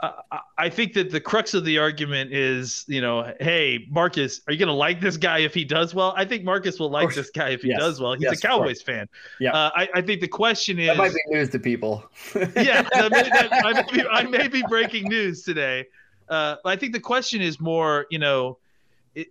uh, 0.00 0.12
I 0.58 0.68
think 0.68 0.92
that 0.94 1.10
the 1.10 1.20
crux 1.20 1.54
of 1.54 1.64
the 1.64 1.78
argument 1.78 2.32
is, 2.32 2.84
you 2.86 3.00
know, 3.00 3.32
hey, 3.40 3.86
Marcus, 3.90 4.42
are 4.46 4.52
you 4.52 4.58
going 4.58 4.68
to 4.68 4.74
like 4.74 5.00
this 5.00 5.16
guy 5.16 5.38
if 5.38 5.54
he 5.54 5.64
does 5.64 5.94
well? 5.94 6.12
I 6.16 6.26
think 6.26 6.44
Marcus 6.44 6.78
will 6.78 6.90
like 6.90 7.14
this 7.14 7.30
guy 7.30 7.50
if 7.50 7.62
he 7.62 7.68
yes. 7.68 7.78
does 7.78 8.00
well. 8.00 8.12
He's 8.12 8.22
yes, 8.22 8.38
a 8.38 8.46
Cowboys 8.46 8.82
fan. 8.82 9.08
Yeah. 9.40 9.52
Uh, 9.52 9.70
I, 9.74 9.88
I, 9.94 10.02
think 10.02 10.20
the 10.20 10.28
question 10.28 10.78
is. 10.78 10.88
That 10.88 10.98
might 10.98 11.14
be 11.14 11.20
news 11.28 11.48
to 11.50 11.58
people. 11.58 12.04
yeah. 12.34 12.82
That 12.82 13.10
may, 13.10 13.22
that, 13.22 13.48
I, 13.52 13.72
may 13.72 13.92
be, 13.92 14.06
I, 14.06 14.22
may 14.24 14.48
be, 14.48 14.62
breaking 14.68 15.08
news 15.08 15.42
today. 15.42 15.86
Uh, 16.28 16.56
I 16.64 16.76
think 16.76 16.92
the 16.92 17.00
question 17.00 17.40
is 17.40 17.58
more, 17.58 18.06
you 18.10 18.18
know, 18.18 18.58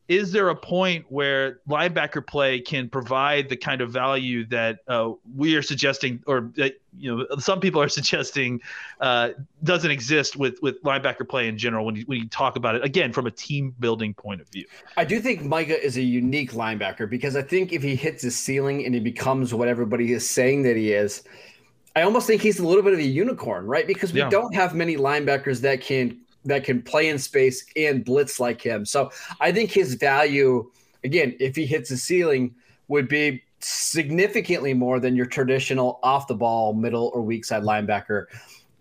is 0.07 0.31
there 0.31 0.49
a 0.49 0.55
point 0.55 1.05
where 1.09 1.59
linebacker 1.69 2.25
play 2.25 2.59
can 2.59 2.89
provide 2.89 3.49
the 3.49 3.55
kind 3.55 3.81
of 3.81 3.91
value 3.91 4.45
that 4.47 4.79
uh, 4.87 5.11
we 5.35 5.55
are 5.55 5.61
suggesting, 5.61 6.23
or 6.25 6.51
that 6.55 6.79
you 6.97 7.15
know 7.15 7.37
some 7.37 7.59
people 7.59 7.79
are 7.79 7.89
suggesting 7.99 8.59
uh, 8.99 9.29
doesn't 9.63 9.91
exist 9.91 10.37
with 10.37 10.57
with 10.63 10.81
linebacker 10.81 11.27
play 11.27 11.47
in 11.47 11.57
general? 11.57 11.85
When 11.85 11.95
you 11.95 12.03
when 12.07 12.19
you 12.19 12.27
talk 12.27 12.55
about 12.55 12.75
it 12.75 12.83
again 12.83 13.13
from 13.13 13.27
a 13.27 13.31
team 13.31 13.75
building 13.79 14.15
point 14.15 14.41
of 14.41 14.47
view, 14.49 14.65
I 14.97 15.05
do 15.05 15.19
think 15.19 15.43
Micah 15.43 15.83
is 15.83 15.97
a 15.97 16.03
unique 16.03 16.53
linebacker 16.53 17.07
because 17.07 17.35
I 17.35 17.43
think 17.43 17.71
if 17.71 17.83
he 17.83 17.95
hits 17.95 18.23
his 18.23 18.35
ceiling 18.35 18.85
and 18.85 18.95
he 18.95 18.99
becomes 18.99 19.53
what 19.53 19.67
everybody 19.67 20.13
is 20.13 20.27
saying 20.27 20.63
that 20.63 20.75
he 20.75 20.93
is. 20.93 21.23
I 21.97 22.01
almost 22.01 22.27
think 22.27 22.41
he's 22.41 22.59
a 22.59 22.67
little 22.67 22.83
bit 22.83 22.91
of 22.91 22.99
a 22.99 23.03
unicorn, 23.03 23.67
right? 23.67 23.87
Because 23.87 24.11
we 24.11 24.19
yeah. 24.19 24.29
don't 24.29 24.53
have 24.53 24.75
many 24.75 24.97
linebackers 24.97 25.61
that 25.61 25.79
can 25.79 26.19
that 26.45 26.63
can 26.63 26.81
play 26.81 27.09
in 27.09 27.17
space 27.17 27.65
and 27.75 28.05
blitz 28.05 28.39
like 28.39 28.61
him. 28.61 28.85
So 28.85 29.11
I 29.39 29.51
think 29.51 29.71
his 29.71 29.95
value, 29.95 30.71
again, 31.03 31.35
if 31.39 31.55
he 31.55 31.65
hits 31.65 31.89
the 31.89 31.97
ceiling, 31.97 32.55
would 32.87 33.07
be 33.07 33.43
significantly 33.59 34.73
more 34.73 34.99
than 34.99 35.15
your 35.15 35.25
traditional 35.25 35.99
off 36.03 36.27
the 36.27 36.35
ball 36.35 36.73
middle 36.73 37.11
or 37.13 37.21
weak 37.21 37.45
side 37.45 37.63
linebacker. 37.63 38.25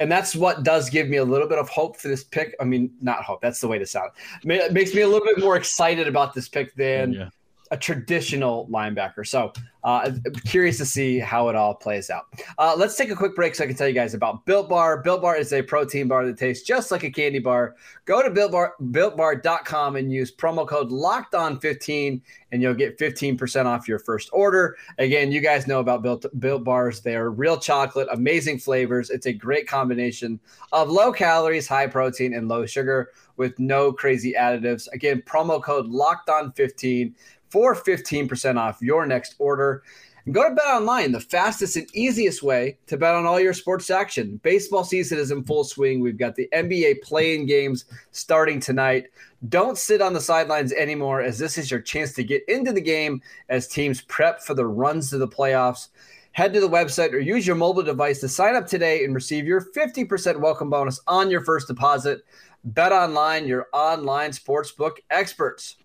And 0.00 0.10
that's 0.10 0.34
what 0.34 0.62
does 0.62 0.90
give 0.90 1.08
me 1.08 1.16
a 1.18 1.24
little 1.24 1.48
bit 1.48 1.58
of 1.58 1.68
hope 1.68 1.96
for 1.96 2.08
this 2.08 2.24
pick. 2.24 2.54
I 2.60 2.64
mean, 2.64 2.92
not 3.00 3.22
hope, 3.22 3.40
that's 3.40 3.60
the 3.60 3.68
way 3.68 3.78
to 3.78 3.86
sound. 3.86 4.10
It 4.44 4.72
makes 4.72 4.92
me 4.92 5.02
a 5.02 5.08
little 5.08 5.24
bit 5.24 5.38
more 5.38 5.56
excited 5.56 6.06
about 6.06 6.34
this 6.34 6.48
pick 6.48 6.74
than 6.74 7.12
yeah 7.12 7.28
a 7.74 7.76
traditional 7.76 8.68
linebacker. 8.68 9.26
So 9.26 9.52
uh, 9.82 10.12
curious 10.46 10.78
to 10.78 10.86
see 10.86 11.18
how 11.18 11.48
it 11.48 11.56
all 11.56 11.74
plays 11.74 12.08
out. 12.08 12.26
Uh, 12.56 12.74
let's 12.78 12.96
take 12.96 13.10
a 13.10 13.16
quick 13.16 13.34
break 13.34 13.56
so 13.56 13.64
I 13.64 13.66
can 13.66 13.74
tell 13.74 13.88
you 13.88 13.94
guys 13.94 14.14
about 14.14 14.46
Built 14.46 14.68
Bar. 14.68 15.02
Built 15.02 15.20
Bar 15.20 15.36
is 15.36 15.52
a 15.52 15.60
protein 15.60 16.06
bar 16.06 16.24
that 16.24 16.38
tastes 16.38 16.64
just 16.64 16.92
like 16.92 17.02
a 17.02 17.10
candy 17.10 17.40
bar. 17.40 17.74
Go 18.04 18.22
to 18.22 18.30
Built 18.30 18.52
Bar, 18.52 18.74
BuiltBar.com 18.80 19.96
and 19.96 20.12
use 20.12 20.32
promo 20.32 20.66
code 20.66 20.92
Locked 20.92 21.34
On 21.34 21.58
15 21.58 22.22
and 22.52 22.62
you'll 22.62 22.74
get 22.74 22.96
15% 22.96 23.66
off 23.66 23.88
your 23.88 23.98
first 23.98 24.30
order. 24.32 24.76
Again, 24.98 25.32
you 25.32 25.40
guys 25.40 25.66
know 25.66 25.80
about 25.80 26.02
Built, 26.02 26.26
Built 26.38 26.62
Bars. 26.62 27.00
They 27.00 27.16
are 27.16 27.32
real 27.32 27.58
chocolate, 27.58 28.06
amazing 28.12 28.60
flavors. 28.60 29.10
It's 29.10 29.26
a 29.26 29.32
great 29.32 29.66
combination 29.66 30.38
of 30.70 30.90
low 30.90 31.12
calories, 31.12 31.66
high 31.66 31.88
protein, 31.88 32.34
and 32.34 32.46
low 32.46 32.66
sugar 32.66 33.10
with 33.36 33.58
no 33.58 33.92
crazy 33.92 34.34
additives. 34.38 34.86
Again, 34.92 35.22
promo 35.26 35.60
code 35.60 35.88
Locked 35.88 36.30
On 36.30 36.52
15 36.52 37.14
for 37.54 37.76
15% 37.76 38.58
off 38.58 38.82
your 38.82 39.06
next 39.06 39.36
order. 39.38 39.84
And 40.24 40.34
Go 40.34 40.48
to 40.48 40.52
Bet 40.56 40.66
Online, 40.66 41.12
the 41.12 41.20
fastest 41.20 41.76
and 41.76 41.86
easiest 41.94 42.42
way 42.42 42.78
to 42.88 42.96
bet 42.96 43.14
on 43.14 43.26
all 43.26 43.38
your 43.38 43.52
sports 43.52 43.90
action. 43.90 44.40
Baseball 44.42 44.82
season 44.82 45.18
is 45.18 45.30
in 45.30 45.44
full 45.44 45.62
swing. 45.62 46.00
We've 46.00 46.18
got 46.18 46.34
the 46.34 46.48
NBA 46.52 47.02
playing 47.02 47.46
games 47.46 47.84
starting 48.10 48.58
tonight. 48.58 49.06
Don't 49.50 49.78
sit 49.78 50.02
on 50.02 50.14
the 50.14 50.20
sidelines 50.20 50.72
anymore, 50.72 51.20
as 51.20 51.38
this 51.38 51.56
is 51.56 51.70
your 51.70 51.78
chance 51.78 52.12
to 52.14 52.24
get 52.24 52.42
into 52.48 52.72
the 52.72 52.80
game 52.80 53.22
as 53.50 53.68
teams 53.68 54.00
prep 54.00 54.42
for 54.42 54.54
the 54.54 54.66
runs 54.66 55.10
to 55.10 55.18
the 55.18 55.28
playoffs. 55.28 55.90
Head 56.32 56.52
to 56.54 56.60
the 56.60 56.68
website 56.68 57.12
or 57.12 57.20
use 57.20 57.46
your 57.46 57.54
mobile 57.54 57.84
device 57.84 58.18
to 58.18 58.28
sign 58.28 58.56
up 58.56 58.66
today 58.66 59.04
and 59.04 59.14
receive 59.14 59.46
your 59.46 59.60
50% 59.60 60.40
welcome 60.40 60.70
bonus 60.70 60.98
on 61.06 61.30
your 61.30 61.44
first 61.44 61.68
deposit. 61.68 62.24
Bet 62.64 62.90
Online, 62.90 63.46
your 63.46 63.68
online 63.72 64.32
sportsbook 64.32 64.94
experts. 65.10 65.76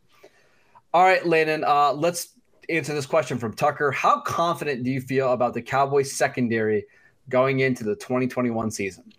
All 0.93 1.03
right, 1.03 1.25
Landon, 1.25 1.63
uh, 1.63 1.93
let's 1.93 2.29
answer 2.69 2.93
this 2.93 3.05
question 3.05 3.37
from 3.37 3.53
Tucker. 3.53 3.91
How 3.91 4.21
confident 4.21 4.83
do 4.83 4.89
you 4.89 5.01
feel 5.01 5.33
about 5.33 5.53
the 5.53 5.61
Cowboys 5.61 6.11
secondary 6.11 6.85
going 7.29 7.59
into 7.59 7.83
the 7.83 7.95
2021 7.95 8.71
season? 8.71 9.13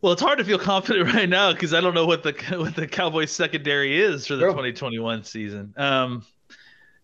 Well, 0.00 0.12
it's 0.12 0.22
hard 0.22 0.38
to 0.38 0.44
feel 0.44 0.58
confident 0.58 1.12
right 1.12 1.28
now 1.28 1.52
because 1.52 1.74
I 1.74 1.80
don't 1.80 1.94
know 1.94 2.06
what 2.06 2.22
the 2.22 2.32
what 2.58 2.74
the 2.74 2.86
Cowboys 2.86 3.30
secondary 3.30 4.00
is 4.00 4.26
for 4.26 4.36
the 4.36 4.42
sure. 4.42 4.50
2021 4.50 5.24
season. 5.24 5.74
Um, 5.76 6.24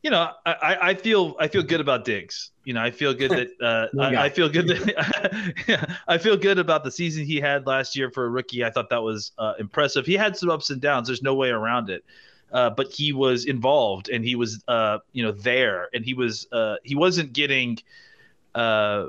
you 0.02 0.10
know, 0.10 0.32
I, 0.44 0.76
I 0.90 0.94
feel 0.94 1.34
I 1.40 1.48
feel 1.48 1.62
good 1.62 1.80
about 1.80 2.04
Diggs. 2.04 2.50
You 2.64 2.74
know, 2.74 2.82
I 2.82 2.90
feel 2.90 3.14
good 3.14 3.30
that 3.30 3.48
uh, 3.62 4.00
I, 4.02 4.24
I, 4.24 4.28
feel 4.28 4.50
good 4.50 4.68
that 4.68 5.96
I 6.08 6.18
feel 6.18 6.36
good 6.36 6.58
about 6.58 6.84
the 6.84 6.90
season 6.90 7.24
he 7.24 7.40
had 7.40 7.66
last 7.66 7.96
year 7.96 8.10
for 8.10 8.26
a 8.26 8.28
rookie. 8.28 8.64
I 8.64 8.70
thought 8.70 8.90
that 8.90 9.02
was 9.02 9.32
uh, 9.38 9.54
impressive. 9.58 10.04
He 10.04 10.12
had 10.12 10.36
some 10.36 10.50
ups 10.50 10.68
and 10.68 10.78
downs. 10.78 11.08
There's 11.08 11.22
no 11.22 11.34
way 11.34 11.48
around 11.48 11.88
it. 11.88 12.04
Uh, 12.52 12.70
but 12.70 12.92
he 12.92 13.12
was 13.12 13.46
involved 13.46 14.08
and 14.08 14.24
he 14.24 14.36
was 14.36 14.62
uh, 14.68 14.98
you 15.12 15.24
know 15.24 15.32
there 15.32 15.88
and 15.92 16.04
he 16.04 16.14
was 16.14 16.46
uh, 16.52 16.76
he 16.84 16.94
wasn't 16.94 17.32
getting 17.32 17.78
uh, 18.54 19.06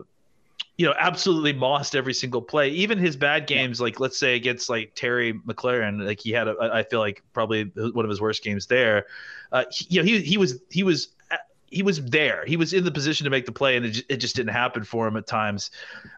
you 0.77 0.85
know 0.85 0.93
absolutely 0.97 1.53
mossed 1.53 1.95
every 1.95 2.13
single 2.13 2.41
play. 2.41 2.69
Even 2.69 2.97
his 2.97 3.15
bad 3.15 3.47
games 3.47 3.79
like 3.79 3.99
let's 3.99 4.17
say 4.17 4.35
against 4.35 4.69
like 4.69 4.91
terry 4.95 5.33
McLaurin, 5.33 6.05
like 6.05 6.19
he 6.19 6.31
had 6.31 6.47
a, 6.47 6.55
I 6.59 6.83
feel 6.83 6.99
like 6.99 7.23
probably 7.33 7.63
one 7.75 8.05
of 8.05 8.09
his 8.09 8.19
worst 8.19 8.43
games 8.43 8.65
there. 8.67 9.05
Uh, 9.51 9.63
he, 9.71 9.85
you 9.89 10.01
know 10.01 10.05
he, 10.05 10.21
he 10.21 10.37
was 10.37 10.59
he 10.69 10.83
was 10.83 11.09
he 11.67 11.83
was 11.83 12.03
there. 12.03 12.45
He 12.45 12.57
was 12.57 12.73
in 12.73 12.83
the 12.83 12.91
position 12.91 13.25
to 13.25 13.29
make 13.29 13.45
the 13.45 13.51
play, 13.51 13.75
and 13.75 13.85
it, 13.85 13.89
just, 13.89 14.05
it 14.09 14.17
just 14.17 14.35
didn't 14.35 14.53
happen 14.53 14.83
for 14.83 15.07
him 15.07 15.17
at 15.17 15.27
times. 15.27 15.71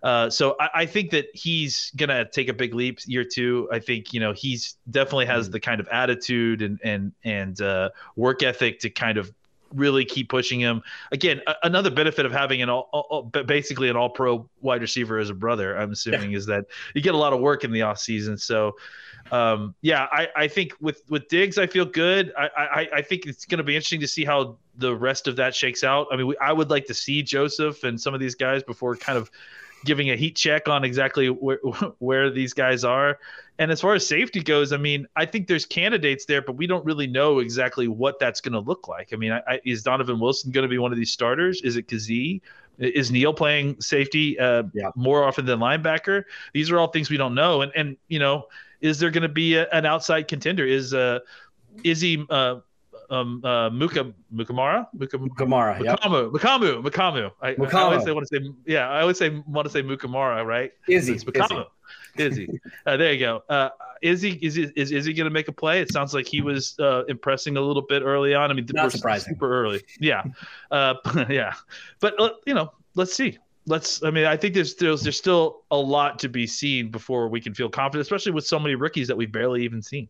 Uh, 0.04 0.30
so 0.30 0.56
I, 0.60 0.70
I, 0.74 0.86
think 0.86 1.12
that 1.12 1.28
he's 1.34 1.92
gonna 1.96 2.26
take 2.30 2.50
a 2.50 2.54
big 2.54 2.74
leap 2.74 3.00
year 3.06 3.24
two. 3.24 3.68
I 3.72 3.80
think 3.80 4.14
you 4.14 4.20
know 4.20 4.34
he's 4.34 4.76
definitely 4.90 5.26
has 5.28 5.46
mm-hmm. 5.46 5.54
the 5.54 5.60
kind 5.60 5.80
of 5.80 5.88
attitude 5.88 6.62
and 6.62 6.80
and 6.84 7.12
and 7.24 7.60
uh, 7.62 7.90
work 8.16 8.44
ethic 8.44 8.80
to 8.82 8.90
kind 8.90 9.18
of 9.18 9.34
really 9.74 10.06
keep 10.06 10.30
pushing 10.30 10.60
him. 10.60 10.82
Again, 11.12 11.42
a- 11.48 11.56
another 11.64 11.90
benefit 11.90 12.26
of 12.26 12.32
having 12.32 12.62
an 12.62 12.70
all, 12.70 12.90
all, 12.92 13.24
basically 13.24 13.90
an 13.90 13.96
all 13.96 14.10
pro 14.10 14.50
wide 14.62 14.82
receiver 14.82 15.18
as 15.20 15.30
a 15.30 15.34
brother, 15.34 15.78
I'm 15.78 15.92
assuming, 15.92 16.32
yeah. 16.32 16.38
is 16.38 16.46
that 16.48 16.66
you 16.94 17.02
get 17.02 17.16
a 17.16 17.18
lot 17.18 17.34
of 17.34 17.40
work 17.40 17.64
in 17.64 17.72
the 17.72 17.82
off 17.84 18.00
season. 18.00 18.38
So 18.38 18.76
um, 19.32 19.76
yeah, 19.82 20.08
I, 20.12 20.28
I 20.36 20.48
think 20.48 20.74
with 20.80 21.02
with 21.10 21.28
Diggs, 21.28 21.58
I 21.58 21.68
feel 21.68 21.86
good. 21.86 22.34
I 22.38 22.50
I, 22.58 22.88
I 22.96 23.02
think 23.02 23.26
it's 23.26 23.46
going 23.46 23.58
to 23.58 23.64
be 23.64 23.76
interesting 23.76 24.00
to 24.02 24.08
see 24.08 24.26
how 24.26 24.58
the 24.78 24.96
rest 24.96 25.28
of 25.28 25.36
that 25.38 25.56
shakes 25.56 25.84
out. 25.84 26.08
I 26.12 26.16
mean, 26.16 26.28
we, 26.28 26.38
I 26.38 26.54
would 26.54 26.70
like 26.70 26.86
to 26.86 26.94
see 26.94 27.24
Joseph 27.24 27.84
and 27.84 28.00
some 28.00 28.14
of 28.14 28.20
these 28.20 28.36
guys 28.36 28.64
before 28.64 28.96
kind 28.96 29.18
of 29.18 29.30
giving 29.88 30.12
a 30.12 30.16
heat 30.16 30.36
check 30.36 30.68
on 30.68 30.84
exactly 30.84 31.30
where 31.30 31.58
where 32.00 32.30
these 32.30 32.54
guys 32.54 32.84
are. 32.84 33.18
And 33.60 33.72
as 33.72 33.82
far 33.82 33.96
as 33.96 34.06
safety 34.06 34.44
goes, 34.44 34.72
I 34.72 34.78
mean, 34.78 35.08
I 35.16 35.26
think 35.26 35.48
there's 35.48 35.66
candidates 35.66 36.26
there, 36.26 36.44
but 36.44 36.56
we 36.58 36.68
don't 36.68 36.86
really 36.86 37.08
know 37.08 37.40
exactly 37.40 37.88
what 37.88 38.20
that's 38.20 38.40
going 38.40 38.54
to 38.54 38.60
look 38.60 38.88
like. 38.88 39.14
I 39.14 39.16
mean, 39.16 39.32
I, 39.32 39.42
I, 39.48 39.60
is 39.66 39.82
Donovan 39.82 40.20
Wilson 40.20 40.52
going 40.52 40.62
to 40.62 40.70
be 40.70 40.78
one 40.78 40.92
of 40.92 40.98
these 41.00 41.12
starters? 41.12 41.64
Is 41.64 41.76
it 41.76 41.88
Kazee? 41.88 42.42
Is 42.78 43.10
Neil 43.10 43.34
playing 43.34 43.82
safety 43.82 44.38
uh, 44.38 44.64
yeah. 44.76 44.92
more 44.96 45.24
often 45.24 45.48
than 45.48 45.58
linebacker? 45.58 46.26
These 46.54 46.70
are 46.70 46.78
all 46.78 46.90
things 46.90 47.10
we 47.10 47.18
don't 47.18 47.34
know. 47.34 47.62
And 47.62 47.72
and 47.76 47.98
you 48.10 48.20
know, 48.20 48.46
is 48.82 49.00
there 49.00 49.10
going 49.10 49.24
to 49.24 49.30
be 49.30 49.56
a, 49.56 49.68
an 49.70 49.88
outside 49.88 50.28
contender? 50.28 50.68
Is 50.68 50.94
uh, 50.94 51.20
is 51.84 52.00
he 52.00 52.24
uh, 52.30 52.58
um, 53.10 53.44
uh, 53.44 53.70
Muka 53.70 54.14
Mukamara, 54.34 54.88
Muka, 54.94 55.18
Mukamara, 55.18 55.84
yeah, 55.84 55.96
Mukamu, 55.96 56.84
Mukamu, 56.84 57.32
I, 57.42 57.50
I, 57.50 57.82
always 57.82 58.04
say 58.04 58.12
want 58.12 58.28
to 58.28 58.40
say 58.40 58.50
yeah, 58.66 58.90
I 58.90 59.02
always 59.02 59.18
say 59.18 59.30
want 59.48 59.66
to 59.66 59.72
say 59.72 59.82
Mukamara, 59.82 60.46
right? 60.46 60.72
He? 60.86 60.96
It's 60.96 61.24
Mukamu. 61.24 61.66
Is 62.18 62.36
he? 62.36 62.50
uh, 62.86 62.98
there 62.98 63.14
you 63.14 63.20
go. 63.20 63.44
Uh, 63.50 63.70
is 64.02 64.22
he? 64.22 64.32
Is? 64.42 64.58
Is, 64.58 64.92
is 64.92 65.06
he 65.06 65.14
going 65.14 65.26
to 65.26 65.32
make 65.32 65.48
a 65.48 65.52
play? 65.52 65.82
It 65.82 65.92
sounds 65.92 66.14
like 66.14 66.28
he 66.28 66.42
was 66.42 66.76
uh, 66.80 67.04
impressing 67.06 67.58
a 67.58 67.62
little 67.62 67.82
bit 67.82 68.04
early 68.04 68.34
on. 68.34 68.52
I 68.52 68.54
mean, 68.54 68.68
not 68.74 68.92
surprising. 68.92 69.34
Super 69.34 69.64
early. 69.64 69.82
Yeah, 70.00 70.24
uh, 70.72 70.96
yeah. 71.30 71.54
But 72.00 72.20
uh, 72.20 72.32
you 72.46 72.54
know, 72.54 72.72
let's 72.96 73.14
see 73.14 73.38
let's 73.68 74.02
i 74.04 74.10
mean 74.10 74.26
i 74.26 74.36
think 74.36 74.54
there's, 74.54 74.76
there's 74.76 75.04
there's 75.04 75.18
still 75.18 75.64
a 75.72 75.78
lot 75.78 76.18
to 76.18 76.30
be 76.30 76.48
seen 76.48 76.90
before 76.90 77.28
we 77.28 77.42
can 77.42 77.54
feel 77.54 77.70
confident 77.70 78.02
especially 78.02 78.32
with 78.32 78.48
so 78.48 78.58
many 78.58 78.76
rookies 78.76 79.08
that 79.08 79.16
we've 79.16 79.32
barely 79.32 79.64
even 79.64 79.82
seen 79.82 80.08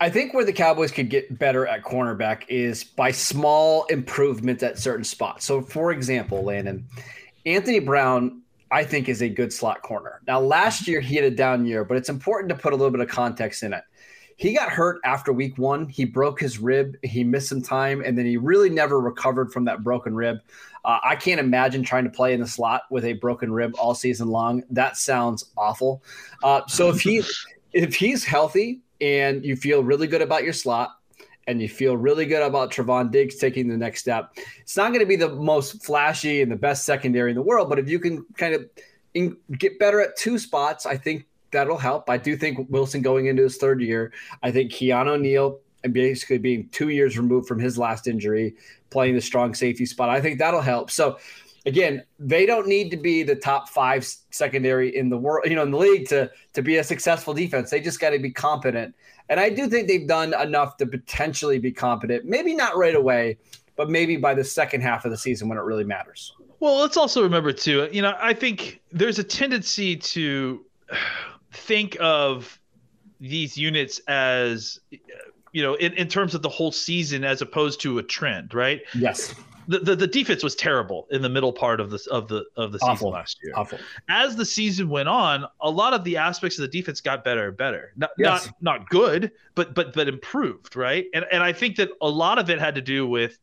i 0.00 0.08
think 0.08 0.34
where 0.34 0.44
the 0.44 0.52
cowboys 0.52 0.90
could 0.90 1.08
get 1.08 1.38
better 1.38 1.66
at 1.66 1.82
cornerback 1.82 2.44
is 2.48 2.84
by 2.84 3.10
small 3.10 3.84
improvements 3.84 4.62
at 4.62 4.78
certain 4.78 5.04
spots 5.04 5.44
so 5.44 5.60
for 5.60 5.92
example 5.92 6.42
landon 6.42 6.86
anthony 7.46 7.78
brown 7.78 8.42
i 8.70 8.84
think 8.84 9.08
is 9.08 9.22
a 9.22 9.28
good 9.28 9.52
slot 9.52 9.82
corner 9.82 10.20
now 10.26 10.40
last 10.40 10.86
year 10.88 11.00
he 11.00 11.16
had 11.16 11.24
a 11.24 11.30
down 11.30 11.64
year 11.64 11.84
but 11.84 11.96
it's 11.96 12.08
important 12.08 12.48
to 12.48 12.54
put 12.54 12.72
a 12.72 12.76
little 12.76 12.90
bit 12.90 13.00
of 13.00 13.08
context 13.08 13.62
in 13.62 13.72
it 13.72 13.84
he 14.36 14.54
got 14.54 14.70
hurt 14.70 15.00
after 15.04 15.32
week 15.32 15.58
one. 15.58 15.88
He 15.88 16.04
broke 16.04 16.40
his 16.40 16.58
rib. 16.58 16.96
He 17.02 17.22
missed 17.22 17.48
some 17.48 17.62
time, 17.62 18.02
and 18.04 18.18
then 18.18 18.26
he 18.26 18.36
really 18.36 18.70
never 18.70 19.00
recovered 19.00 19.52
from 19.52 19.64
that 19.66 19.84
broken 19.84 20.14
rib. 20.14 20.38
Uh, 20.84 20.98
I 21.02 21.16
can't 21.16 21.40
imagine 21.40 21.82
trying 21.82 22.04
to 22.04 22.10
play 22.10 22.34
in 22.34 22.40
the 22.40 22.46
slot 22.46 22.82
with 22.90 23.04
a 23.04 23.14
broken 23.14 23.52
rib 23.52 23.74
all 23.78 23.94
season 23.94 24.28
long. 24.28 24.62
That 24.70 24.96
sounds 24.96 25.52
awful. 25.56 26.02
Uh, 26.42 26.62
so 26.66 26.88
if 26.90 27.00
he 27.00 27.22
if 27.72 27.94
he's 27.94 28.24
healthy 28.24 28.80
and 29.00 29.44
you 29.44 29.56
feel 29.56 29.82
really 29.82 30.06
good 30.06 30.22
about 30.22 30.44
your 30.44 30.52
slot 30.52 30.98
and 31.46 31.60
you 31.60 31.68
feel 31.68 31.96
really 31.96 32.26
good 32.26 32.42
about 32.42 32.70
Trevon 32.70 33.10
Diggs 33.10 33.36
taking 33.36 33.68
the 33.68 33.76
next 33.76 34.00
step, 34.00 34.36
it's 34.60 34.76
not 34.76 34.88
going 34.88 35.00
to 35.00 35.06
be 35.06 35.16
the 35.16 35.28
most 35.28 35.84
flashy 35.84 36.42
and 36.42 36.50
the 36.50 36.56
best 36.56 36.84
secondary 36.84 37.30
in 37.30 37.36
the 37.36 37.42
world. 37.42 37.68
But 37.68 37.78
if 37.78 37.88
you 37.88 37.98
can 37.98 38.24
kind 38.36 38.54
of 38.54 38.68
in, 39.14 39.36
get 39.58 39.78
better 39.78 40.00
at 40.00 40.16
two 40.16 40.38
spots, 40.38 40.86
I 40.86 40.96
think 40.96 41.26
that'll 41.50 41.78
help. 41.78 42.08
I 42.10 42.16
do 42.16 42.36
think 42.36 42.66
Wilson 42.70 43.02
going 43.02 43.26
into 43.26 43.42
his 43.42 43.56
third 43.56 43.80
year. 43.80 44.12
I 44.42 44.50
think 44.50 44.72
Keanu 44.72 45.20
Neal 45.20 45.60
and 45.84 45.92
basically 45.92 46.38
being 46.38 46.68
two 46.70 46.88
years 46.88 47.18
removed 47.18 47.46
from 47.46 47.60
his 47.60 47.78
last 47.78 48.08
injury, 48.08 48.54
playing 48.90 49.14
the 49.14 49.20
strong 49.20 49.54
safety 49.54 49.84
spot. 49.84 50.08
I 50.08 50.20
think 50.20 50.38
that'll 50.38 50.62
help. 50.62 50.90
So 50.90 51.18
again, 51.66 52.02
they 52.18 52.46
don't 52.46 52.66
need 52.66 52.90
to 52.90 52.96
be 52.96 53.22
the 53.22 53.34
top 53.34 53.68
five 53.68 54.06
secondary 54.30 54.94
in 54.94 55.08
the 55.08 55.16
world, 55.16 55.46
you 55.48 55.56
know, 55.56 55.62
in 55.62 55.70
the 55.70 55.78
league 55.78 56.08
to 56.08 56.30
to 56.52 56.62
be 56.62 56.76
a 56.76 56.84
successful 56.84 57.34
defense. 57.34 57.70
They 57.70 57.80
just 57.80 58.00
got 58.00 58.10
to 58.10 58.18
be 58.18 58.30
competent. 58.30 58.94
And 59.28 59.40
I 59.40 59.48
do 59.48 59.68
think 59.68 59.88
they've 59.88 60.06
done 60.06 60.34
enough 60.34 60.76
to 60.78 60.86
potentially 60.86 61.58
be 61.58 61.72
competent. 61.72 62.26
Maybe 62.26 62.54
not 62.54 62.76
right 62.76 62.94
away, 62.94 63.38
but 63.76 63.88
maybe 63.88 64.16
by 64.16 64.34
the 64.34 64.44
second 64.44 64.82
half 64.82 65.04
of 65.04 65.10
the 65.10 65.16
season 65.16 65.48
when 65.48 65.56
it 65.56 65.62
really 65.62 65.84
matters. 65.84 66.34
Well, 66.60 66.78
let's 66.78 66.96
also 66.96 67.22
remember 67.22 67.52
too, 67.52 67.88
you 67.90 68.02
know, 68.02 68.14
I 68.20 68.34
think 68.34 68.80
there's 68.92 69.18
a 69.18 69.24
tendency 69.24 69.96
to 69.96 70.64
think 71.52 71.96
of 72.00 72.58
these 73.20 73.56
units 73.56 74.00
as 74.06 74.80
you 75.52 75.62
know, 75.62 75.74
in, 75.76 75.92
in 75.92 76.08
terms 76.08 76.34
of 76.34 76.42
the 76.42 76.48
whole 76.48 76.72
season 76.72 77.22
as 77.22 77.40
opposed 77.40 77.80
to 77.80 77.98
a 77.98 78.02
trend, 78.02 78.52
right? 78.52 78.82
Yes. 78.92 79.34
The, 79.68 79.78
the, 79.78 79.96
the 79.96 80.06
defense 80.06 80.42
was 80.42 80.54
terrible 80.54 81.06
in 81.10 81.22
the 81.22 81.28
middle 81.28 81.52
part 81.52 81.80
of 81.80 81.90
this 81.90 82.06
of 82.06 82.28
the 82.28 82.44
of 82.56 82.72
the 82.72 82.78
season 82.78 82.92
Awful. 82.92 83.10
last 83.10 83.38
year. 83.42 83.52
Awful. 83.56 83.78
As 84.08 84.36
the 84.36 84.44
season 84.44 84.88
went 84.88 85.08
on, 85.08 85.46
a 85.60 85.70
lot 85.70 85.92
of 85.92 86.04
the 86.04 86.16
aspects 86.16 86.58
of 86.58 86.62
the 86.62 86.68
defense 86.68 87.00
got 87.00 87.24
better 87.24 87.48
and 87.48 87.56
better. 87.56 87.92
Not 87.96 88.10
yes. 88.18 88.46
not 88.46 88.80
not 88.80 88.88
good, 88.90 89.32
but 89.54 89.74
but 89.74 89.92
but 89.92 90.08
improved, 90.08 90.76
right? 90.76 91.06
And 91.14 91.24
and 91.30 91.42
I 91.42 91.52
think 91.52 91.76
that 91.76 91.90
a 92.00 92.08
lot 92.08 92.38
of 92.38 92.50
it 92.50 92.58
had 92.58 92.74
to 92.74 92.82
do 92.82 93.06
with 93.06 93.38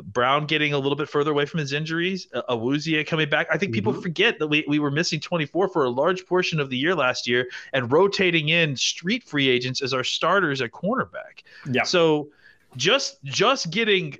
Brown 0.00 0.46
getting 0.46 0.72
a 0.72 0.78
little 0.78 0.96
bit 0.96 1.08
further 1.08 1.30
away 1.30 1.44
from 1.44 1.60
his 1.60 1.72
injuries, 1.72 2.26
Awuzie 2.48 3.06
coming 3.06 3.28
back. 3.28 3.46
I 3.50 3.58
think 3.58 3.72
people 3.72 3.92
mm-hmm. 3.92 4.02
forget 4.02 4.38
that 4.38 4.46
we, 4.46 4.64
we 4.66 4.78
were 4.78 4.90
missing 4.90 5.20
24 5.20 5.68
for 5.68 5.84
a 5.84 5.90
large 5.90 6.24
portion 6.26 6.60
of 6.60 6.70
the 6.70 6.76
year 6.76 6.94
last 6.94 7.26
year 7.26 7.48
and 7.72 7.92
rotating 7.92 8.48
in 8.48 8.76
street 8.76 9.22
free 9.24 9.48
agents 9.48 9.82
as 9.82 9.92
our 9.92 10.04
starters 10.04 10.62
at 10.62 10.72
cornerback. 10.72 11.42
Yeah. 11.70 11.82
So 11.82 12.30
just 12.76 13.22
just 13.24 13.70
getting 13.70 14.16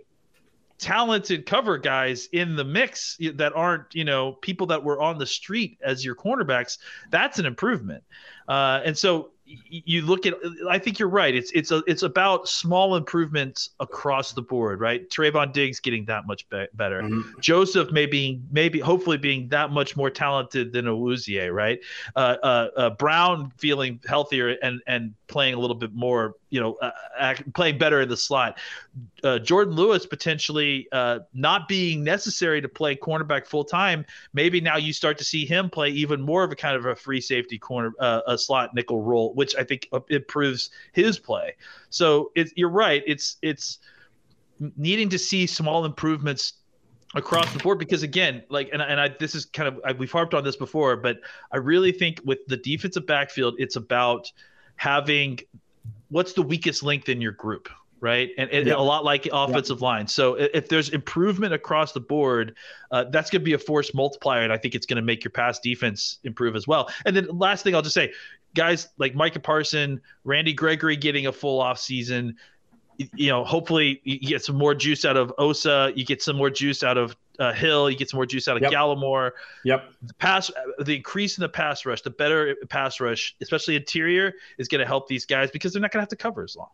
talented 0.82 1.46
cover 1.46 1.78
guys 1.78 2.28
in 2.32 2.56
the 2.56 2.64
mix 2.64 3.16
that 3.34 3.52
aren't 3.54 3.94
you 3.94 4.04
know 4.04 4.32
people 4.32 4.66
that 4.66 4.82
were 4.82 5.00
on 5.00 5.16
the 5.16 5.26
street 5.26 5.78
as 5.80 6.04
your 6.04 6.16
cornerbacks 6.16 6.78
that's 7.10 7.38
an 7.38 7.46
improvement 7.46 8.02
uh, 8.48 8.80
and 8.84 8.98
so 8.98 9.30
you 9.68 10.02
look 10.02 10.24
at 10.24 10.34
I 10.68 10.78
think 10.78 10.98
you're 10.98 11.08
right. 11.08 11.34
It's 11.34 11.50
it's 11.52 11.70
a, 11.70 11.82
it's 11.86 12.02
about 12.02 12.48
small 12.48 12.96
improvements 12.96 13.70
across 13.80 14.32
the 14.32 14.42
board, 14.42 14.80
right? 14.80 15.08
Trevon 15.10 15.52
Diggs 15.52 15.80
getting 15.80 16.04
that 16.06 16.26
much 16.26 16.48
be- 16.48 16.68
better. 16.74 17.02
Mm-hmm. 17.02 17.40
Joseph 17.40 17.90
maybe 17.90 18.40
maybe 18.50 18.78
hopefully 18.78 19.18
being 19.18 19.48
that 19.48 19.70
much 19.70 19.96
more 19.96 20.10
talented 20.10 20.72
than 20.72 20.86
Awuzie, 20.86 21.52
right? 21.52 21.80
Uh, 22.16 22.36
uh, 22.42 22.68
uh, 22.76 22.90
Brown 22.90 23.52
feeling 23.58 24.00
healthier 24.06 24.56
and 24.62 24.80
and 24.86 25.14
playing 25.26 25.54
a 25.54 25.58
little 25.58 25.76
bit 25.76 25.92
more 25.92 26.36
you 26.52 26.60
know, 26.60 26.74
uh, 26.82 26.90
act, 27.18 27.50
playing 27.54 27.78
better 27.78 28.02
in 28.02 28.10
the 28.10 28.16
slot. 28.16 28.58
Uh, 29.24 29.38
Jourdan 29.42 29.74
Lewis 29.74 30.04
potentially 30.04 30.86
uh, 30.92 31.20
not 31.32 31.66
being 31.66 32.04
necessary 32.04 32.60
to 32.60 32.68
play 32.68 32.94
cornerback 32.94 33.46
full 33.46 33.64
time. 33.64 34.04
Maybe 34.34 34.60
now 34.60 34.76
you 34.76 34.92
start 34.92 35.16
to 35.16 35.24
see 35.24 35.46
him 35.46 35.70
play 35.70 35.88
even 35.88 36.20
more 36.20 36.44
of 36.44 36.52
a 36.52 36.54
kind 36.54 36.76
of 36.76 36.84
a 36.84 36.94
free 36.94 37.22
safety 37.22 37.58
corner, 37.58 37.92
uh, 37.98 38.20
a 38.26 38.36
slot 38.36 38.74
nickel 38.74 39.00
role, 39.00 39.32
which 39.32 39.56
I 39.56 39.64
think 39.64 39.88
improves 40.10 40.68
his 40.92 41.18
play. 41.18 41.56
So 41.88 42.30
it's, 42.34 42.52
you're 42.54 42.68
right. 42.68 43.02
It's 43.06 43.38
it's 43.40 43.78
needing 44.76 45.08
to 45.08 45.18
see 45.18 45.46
small 45.46 45.86
improvements 45.86 46.52
across 47.14 47.50
the 47.52 47.58
board 47.58 47.78
because 47.78 48.02
again 48.02 48.42
like 48.48 48.70
and, 48.72 48.80
and 48.80 48.98
i 48.98 49.08
this 49.20 49.34
is 49.34 49.44
kind 49.44 49.68
of 49.68 49.78
I, 49.84 49.92
we've 49.92 50.10
harped 50.10 50.32
on 50.32 50.44
this 50.44 50.56
before 50.56 50.96
but 50.96 51.18
i 51.50 51.58
really 51.58 51.92
think 51.92 52.22
with 52.24 52.38
the 52.46 52.56
defensive 52.56 53.06
backfield 53.06 53.56
it's 53.58 53.76
about 53.76 54.32
having 54.76 55.38
what's 56.12 56.34
the 56.34 56.42
weakest 56.42 56.82
link 56.82 57.08
in 57.08 57.20
your 57.20 57.32
group 57.32 57.68
right? 58.02 58.30
And, 58.36 58.50
and 58.50 58.68
a 58.68 58.82
lot 58.82 59.04
like 59.04 59.28
offensive 59.32 59.80
line. 59.80 60.08
So 60.08 60.34
if 60.34 60.68
there's 60.68 60.88
improvement 60.88 61.54
across 61.54 61.92
the 61.92 62.00
board 62.00 62.56
uh, 62.90 63.04
that's 63.04 63.30
going 63.30 63.40
to 63.40 63.44
be 63.44 63.52
a 63.52 63.58
force 63.58 63.94
multiplier 63.94 64.42
and 64.42 64.52
i 64.52 64.58
think 64.58 64.74
it's 64.74 64.86
going 64.86 64.96
to 64.96 65.02
make 65.02 65.22
your 65.22 65.30
pass 65.30 65.60
defense 65.60 66.18
improve 66.24 66.56
as 66.56 66.66
well. 66.66 66.90
And 67.06 67.16
then 67.16 67.26
last 67.38 67.62
thing 67.62 67.74
i'll 67.76 67.82
just 67.82 67.94
say 67.94 68.12
guys 68.54 68.88
like 68.98 69.14
micah 69.14 69.40
parson 69.40 70.00
randy 70.24 70.52
gregory 70.52 70.96
getting 70.96 71.26
a 71.28 71.32
full 71.32 71.60
off 71.60 71.78
season 71.78 72.36
you 73.14 73.28
know, 73.28 73.44
hopefully 73.44 74.00
you 74.04 74.18
get 74.18 74.44
some 74.44 74.56
more 74.56 74.74
juice 74.74 75.04
out 75.04 75.16
of 75.16 75.32
Osa. 75.38 75.92
You 75.94 76.04
get 76.04 76.22
some 76.22 76.36
more 76.36 76.50
juice 76.50 76.82
out 76.82 76.98
of 76.98 77.16
uh, 77.38 77.52
Hill. 77.52 77.90
You 77.90 77.96
get 77.96 78.10
some 78.10 78.18
more 78.18 78.26
juice 78.26 78.48
out 78.48 78.56
of 78.56 78.62
yep. 78.62 78.72
Gallimore. 78.72 79.32
Yep. 79.64 79.92
The 80.02 80.14
pass, 80.14 80.50
the 80.78 80.96
increase 80.96 81.38
in 81.38 81.42
the 81.42 81.48
pass 81.48 81.86
rush, 81.86 82.02
the 82.02 82.10
better 82.10 82.56
pass 82.68 83.00
rush, 83.00 83.34
especially 83.40 83.76
interior, 83.76 84.34
is 84.58 84.68
going 84.68 84.80
to 84.80 84.86
help 84.86 85.08
these 85.08 85.24
guys 85.24 85.50
because 85.50 85.72
they're 85.72 85.82
not 85.82 85.90
going 85.92 85.98
to 85.98 86.02
have 86.02 86.08
to 86.10 86.16
cover 86.16 86.42
as 86.42 86.56
long. 86.56 86.68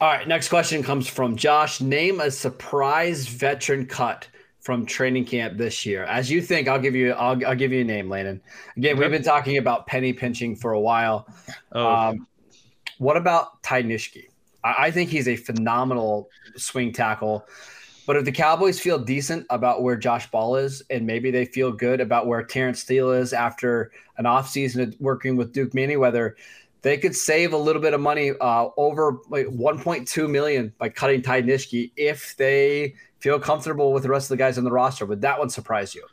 All 0.00 0.08
right. 0.08 0.26
Next 0.26 0.48
question 0.48 0.82
comes 0.82 1.08
from 1.08 1.36
Josh. 1.36 1.80
Name 1.80 2.20
a 2.20 2.30
surprise 2.30 3.26
veteran 3.26 3.86
cut 3.86 4.28
from 4.60 4.86
training 4.86 5.26
camp 5.26 5.58
this 5.58 5.84
year. 5.84 6.04
As 6.04 6.30
you 6.30 6.40
think, 6.40 6.68
I'll 6.68 6.78
give 6.80 6.94
you 6.94 7.12
I'll, 7.12 7.46
I'll 7.46 7.54
give 7.54 7.70
you 7.70 7.82
a 7.82 7.84
name, 7.84 8.08
Landon. 8.08 8.40
Again, 8.76 8.96
we've 8.96 9.10
been 9.10 9.22
talking 9.22 9.58
about 9.58 9.86
penny 9.86 10.12
pinching 10.12 10.56
for 10.56 10.72
a 10.72 10.80
while. 10.80 11.28
Oh. 11.72 11.86
Um, 11.86 12.26
what 12.98 13.16
about 13.16 13.62
Ty 13.62 13.82
Nsekhe? 13.82 14.28
I, 14.64 14.86
I 14.86 14.90
think 14.90 15.10
he's 15.10 15.28
a 15.28 15.36
phenomenal 15.36 16.30
swing 16.56 16.92
tackle. 16.92 17.46
But 18.06 18.16
if 18.16 18.24
the 18.24 18.32
Cowboys 18.32 18.78
feel 18.80 18.98
decent 18.98 19.46
about 19.48 19.82
where 19.82 19.96
Josh 19.96 20.30
Ball 20.30 20.56
is, 20.56 20.82
and 20.90 21.06
maybe 21.06 21.30
they 21.30 21.46
feel 21.46 21.72
good 21.72 22.00
about 22.00 22.26
where 22.26 22.42
Terence 22.42 22.80
Steele 22.80 23.12
is 23.12 23.32
after 23.32 23.92
an 24.18 24.24
offseason 24.24 24.82
of 24.82 24.94
working 25.00 25.36
with 25.36 25.52
Duke 25.52 25.72
Manyweather, 25.72 26.34
they 26.82 26.98
could 26.98 27.16
save 27.16 27.54
a 27.54 27.56
little 27.56 27.80
bit 27.80 27.94
of 27.94 28.00
money, 28.00 28.32
uh, 28.38 28.68
over 28.76 29.20
like 29.30 29.46
1.2 29.46 30.30
million 30.30 30.74
by 30.76 30.90
cutting 30.90 31.22
Ty 31.22 31.42
Nsekhe 31.42 31.92
if 31.96 32.36
they 32.36 32.94
feel 33.20 33.40
comfortable 33.40 33.94
with 33.94 34.02
the 34.02 34.10
rest 34.10 34.26
of 34.26 34.36
the 34.36 34.36
guys 34.36 34.58
on 34.58 34.64
the 34.64 34.70
roster. 34.70 35.06
Would 35.06 35.22
that 35.22 35.38
one 35.38 35.48
surprise 35.48 35.94
you? 35.94 36.06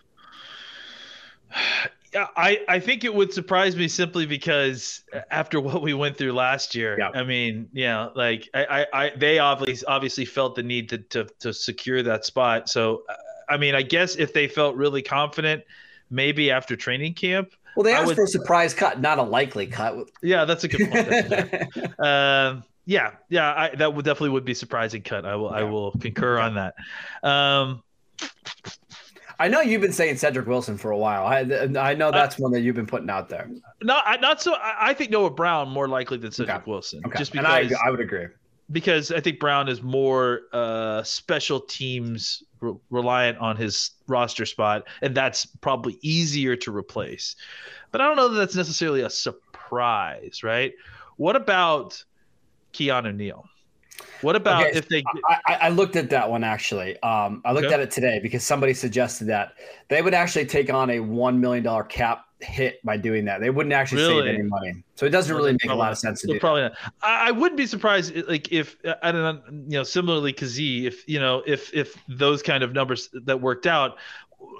I, 2.13 2.59
I 2.67 2.79
think 2.79 3.03
it 3.03 3.13
would 3.13 3.33
surprise 3.33 3.75
me 3.75 3.87
simply 3.87 4.25
because 4.25 5.03
after 5.29 5.61
what 5.61 5.81
we 5.81 5.93
went 5.93 6.17
through 6.17 6.33
last 6.33 6.75
year, 6.75 6.97
yeah. 6.99 7.09
I 7.09 7.23
mean, 7.23 7.69
yeah, 7.71 8.09
like 8.15 8.49
I, 8.53 8.65
I, 8.65 8.85
I, 9.05 9.11
they 9.15 9.39
obviously 9.39 9.87
obviously 9.87 10.25
felt 10.25 10.55
the 10.55 10.63
need 10.63 10.89
to, 10.89 10.97
to 10.97 11.27
to 11.39 11.53
secure 11.53 12.03
that 12.03 12.25
spot. 12.25 12.69
So, 12.69 13.03
I 13.49 13.57
mean, 13.57 13.75
I 13.75 13.81
guess 13.81 14.15
if 14.15 14.33
they 14.33 14.47
felt 14.47 14.75
really 14.75 15.01
confident, 15.01 15.63
maybe 16.09 16.51
after 16.51 16.75
training 16.75 17.13
camp. 17.13 17.53
Well, 17.75 17.85
they 17.85 17.93
asked 17.93 18.07
would, 18.07 18.15
for 18.17 18.23
a 18.25 18.27
surprise 18.27 18.73
cut, 18.73 18.99
not 18.99 19.17
a 19.17 19.23
likely 19.23 19.65
cut. 19.65 20.09
Yeah, 20.21 20.43
that's 20.43 20.65
a 20.65 20.67
good 20.67 20.91
point. 20.91 21.99
uh, 21.99 22.61
yeah, 22.85 23.11
yeah, 23.29 23.53
I, 23.53 23.75
that 23.75 23.93
would 23.93 24.03
definitely 24.03 24.31
would 24.31 24.45
be 24.45 24.53
surprising 24.53 25.01
cut. 25.01 25.25
I 25.25 25.35
will, 25.37 25.51
yeah. 25.51 25.57
I 25.57 25.63
will 25.63 25.91
concur 25.91 26.37
on 26.37 26.55
that. 26.55 26.75
Um, 27.23 27.81
I 29.41 29.47
know 29.47 29.59
you've 29.59 29.81
been 29.81 29.91
saying 29.91 30.17
Cedric 30.17 30.45
Wilson 30.45 30.77
for 30.77 30.91
a 30.91 30.97
while. 30.97 31.25
I 31.25 31.39
I 31.79 31.95
know 31.95 32.11
that's 32.11 32.37
one 32.37 32.51
that 32.51 32.61
you've 32.61 32.75
been 32.75 32.85
putting 32.85 33.09
out 33.09 33.27
there. 33.27 33.49
Not 33.81 34.21
not 34.21 34.39
so. 34.39 34.55
I 34.61 34.93
think 34.93 35.09
Noah 35.09 35.31
Brown 35.31 35.67
more 35.67 35.87
likely 35.87 36.19
than 36.19 36.31
Cedric 36.31 36.57
okay. 36.57 36.69
Wilson. 36.69 37.01
Okay. 37.07 37.17
Just 37.17 37.31
because 37.31 37.47
I, 37.47 37.67
I, 37.83 37.89
would 37.89 37.99
agree. 37.99 38.27
Because 38.71 39.11
I 39.11 39.19
think 39.19 39.39
Brown 39.39 39.67
is 39.67 39.81
more 39.81 40.41
uh, 40.53 41.01
special 41.01 41.59
teams 41.59 42.43
re- 42.59 42.75
reliant 42.91 43.39
on 43.39 43.57
his 43.57 43.89
roster 44.05 44.45
spot, 44.45 44.83
and 45.01 45.17
that's 45.17 45.47
probably 45.47 45.97
easier 46.03 46.55
to 46.57 46.71
replace. 46.71 47.35
But 47.91 48.01
I 48.01 48.07
don't 48.07 48.17
know 48.17 48.29
that 48.29 48.37
that's 48.37 48.55
necessarily 48.55 49.01
a 49.01 49.09
surprise, 49.09 50.43
right? 50.43 50.73
What 51.17 51.35
about 51.35 52.03
Keanu 52.73 53.15
Neal? 53.15 53.49
What 54.21 54.35
about 54.35 54.67
okay, 54.67 54.77
if 54.77 54.87
they? 54.87 55.03
I, 55.27 55.57
I, 55.61 55.69
looked 55.69 55.95
at 55.95 56.09
that 56.11 56.29
one 56.29 56.43
actually. 56.43 57.01
Um, 57.01 57.41
I 57.45 57.51
looked 57.51 57.65
okay. 57.65 57.75
at 57.75 57.79
it 57.79 57.91
today 57.91 58.19
because 58.21 58.43
somebody 58.43 58.73
suggested 58.73 59.25
that 59.25 59.53
they 59.89 60.01
would 60.01 60.13
actually 60.13 60.45
take 60.45 60.71
on 60.71 60.89
a 60.89 60.99
one 60.99 61.39
million 61.39 61.63
dollar 61.63 61.83
cap 61.83 62.25
hit 62.39 62.83
by 62.83 62.97
doing 62.97 63.25
that. 63.25 63.41
They 63.41 63.49
wouldn't 63.49 63.73
actually 63.73 64.03
really? 64.03 64.27
save 64.27 64.35
any 64.35 64.43
money, 64.43 64.83
so 64.95 65.05
it 65.05 65.09
doesn't 65.09 65.35
really 65.35 65.53
make 65.53 65.69
a 65.69 65.75
lot 65.75 65.91
of 65.91 65.97
sense 65.97 66.21
to 66.21 66.27
do. 66.27 66.39
Probably 66.39 66.63
not. 66.63 66.73
I, 67.01 67.31
wouldn't 67.31 67.57
be 67.57 67.65
surprised, 67.65 68.15
like 68.27 68.51
if 68.51 68.77
I 69.01 69.11
don't 69.11 69.21
know, 69.21 69.41
you 69.67 69.77
know, 69.77 69.83
similarly, 69.83 70.33
Kazee, 70.33 70.85
if 70.85 71.07
you 71.07 71.19
know, 71.19 71.43
if 71.45 71.73
if 71.73 71.95
those 72.07 72.41
kind 72.41 72.63
of 72.63 72.73
numbers 72.73 73.09
that 73.13 73.41
worked 73.41 73.67
out, 73.67 73.97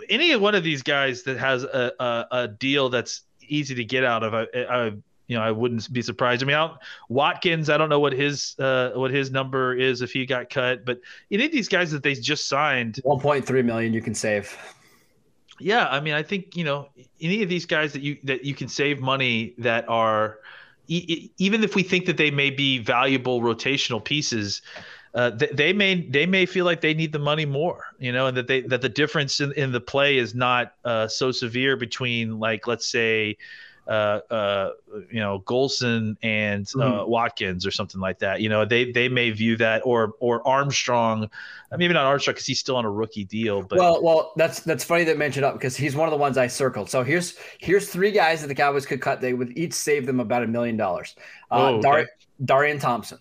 any 0.10 0.36
one 0.36 0.56
of 0.56 0.64
these 0.64 0.82
guys 0.82 1.24
that 1.24 1.38
has 1.38 1.64
a 1.64 1.92
a, 2.00 2.26
a 2.32 2.48
deal 2.48 2.90
that's 2.90 3.22
easy 3.42 3.76
to 3.76 3.84
get 3.84 4.04
out 4.04 4.24
of, 4.24 4.34
I, 4.34 4.46
I 4.70 4.92
you 5.32 5.38
know, 5.38 5.44
I 5.44 5.52
wouldn't 5.52 5.92
be 5.94 6.02
surprised. 6.02 6.44
I 6.44 6.46
mean, 6.46 6.58
I 6.58 6.76
Watkins, 7.08 7.70
I 7.70 7.78
don't 7.78 7.88
know 7.88 8.02
what 8.02 8.12
his 8.12 8.54
uh, 8.60 8.92
what 8.96 9.12
his 9.12 9.32
number 9.32 9.74
is 9.74 10.02
if 10.02 10.12
he 10.12 10.26
got 10.26 10.50
cut, 10.50 10.84
but 10.84 11.00
any 11.32 11.46
of 11.46 11.54
these 11.54 11.70
guys 11.70 11.90
that 11.92 12.04
they 12.04 12.16
just 12.16 12.50
signed, 12.50 13.00
one 13.04 13.22
point 13.22 13.46
three 13.46 13.62
million 13.62 13.94
you 13.94 14.02
can 14.02 14.14
save. 14.14 14.58
Yeah, 15.58 15.88
I 15.88 16.02
mean, 16.02 16.16
I 16.16 16.22
think 16.22 16.58
you 16.58 16.66
know 16.66 16.90
any 17.22 17.44
of 17.44 17.48
these 17.48 17.66
guys 17.66 17.94
that 17.94 18.02
you 18.02 18.18
that 18.26 18.44
you 18.44 18.54
can 18.54 18.68
save 18.68 19.00
money 19.00 19.54
that 19.58 19.88
are 19.88 20.40
e- 20.90 21.32
even 21.38 21.64
if 21.64 21.76
we 21.76 21.84
think 21.84 22.08
that 22.08 22.18
they 22.18 22.30
may 22.30 22.50
be 22.50 22.80
valuable 22.80 23.40
rotational 23.40 24.04
pieces. 24.04 24.62
Uh, 25.14 25.30
they, 25.30 25.48
they, 25.48 25.74
may 25.74 26.08
they 26.08 26.26
may 26.26 26.46
feel 26.46 26.64
like 26.64 26.80
they 26.80 26.94
need 26.94 27.12
the 27.12 27.20
money 27.20 27.46
more, 27.46 27.84
you 28.00 28.14
know, 28.14 28.28
and 28.28 28.38
that 28.38 28.48
they 28.48 28.62
that 28.62 28.82
the 28.82 28.88
difference 28.90 29.42
in, 29.42 29.52
in 29.54 29.72
the 29.72 29.82
play 29.82 30.18
is 30.18 30.34
not 30.34 30.74
uh, 30.86 31.08
so 31.08 31.32
severe 31.32 31.76
between 31.78 32.40
like 32.40 32.66
let's 32.68 32.90
say 32.90 33.38
uh, 33.92 34.22
uh, 34.30 34.72
you 35.12 35.20
know, 35.20 35.44
Golson 35.46 36.16
and 36.24 36.66
uh, 36.76 36.80
mm-hmm. 36.80 37.12
Watkins 37.12 37.66
or 37.66 37.72
something 37.72 38.00
like 38.00 38.20
that. 38.20 38.40
You 38.40 38.48
know, 38.48 38.64
they 38.64 38.90
they 38.90 39.10
may 39.10 39.32
view 39.32 39.58
that 39.58 39.82
or 39.84 40.14
or 40.22 40.48
Armstrong, 40.48 41.30
maybe 41.78 41.94
not 41.94 42.06
Armstrong 42.06 42.36
because 42.36 42.46
he's 42.46 42.60
still 42.60 42.78
on 42.78 42.86
a 42.86 42.90
rookie 42.90 43.26
deal. 43.26 43.64
But 43.64 43.80
well, 43.80 44.02
well, 44.02 44.32
that's 44.38 44.62
that's 44.62 44.86
funny 44.86 45.04
that 45.04 45.18
mentioned 45.18 45.44
up 45.44 45.56
because 45.56 45.76
he's 45.76 45.94
one 45.94 46.08
of 46.08 46.12
the 46.12 46.18
ones 46.18 46.38
I 46.38 46.48
circled. 46.48 46.90
So 46.90 47.04
here's 47.04 47.36
here's 47.60 47.90
three 47.90 48.12
guys 48.12 48.40
that 48.40 48.48
the 48.48 48.56
Cowboys 48.56 48.86
could 48.86 49.02
cut. 49.02 49.20
They 49.20 49.34
would 49.34 49.58
each 49.58 49.74
save 49.74 50.06
them 50.06 50.22
about 50.22 50.44
a 50.44 50.48
million 50.48 50.78
dollars. 50.78 51.18
Uh, 51.52 51.56
oh, 51.56 51.66
okay. 51.76 51.82
Dar- 51.82 52.10
Darian 52.46 52.80
Thompson. 52.80 53.20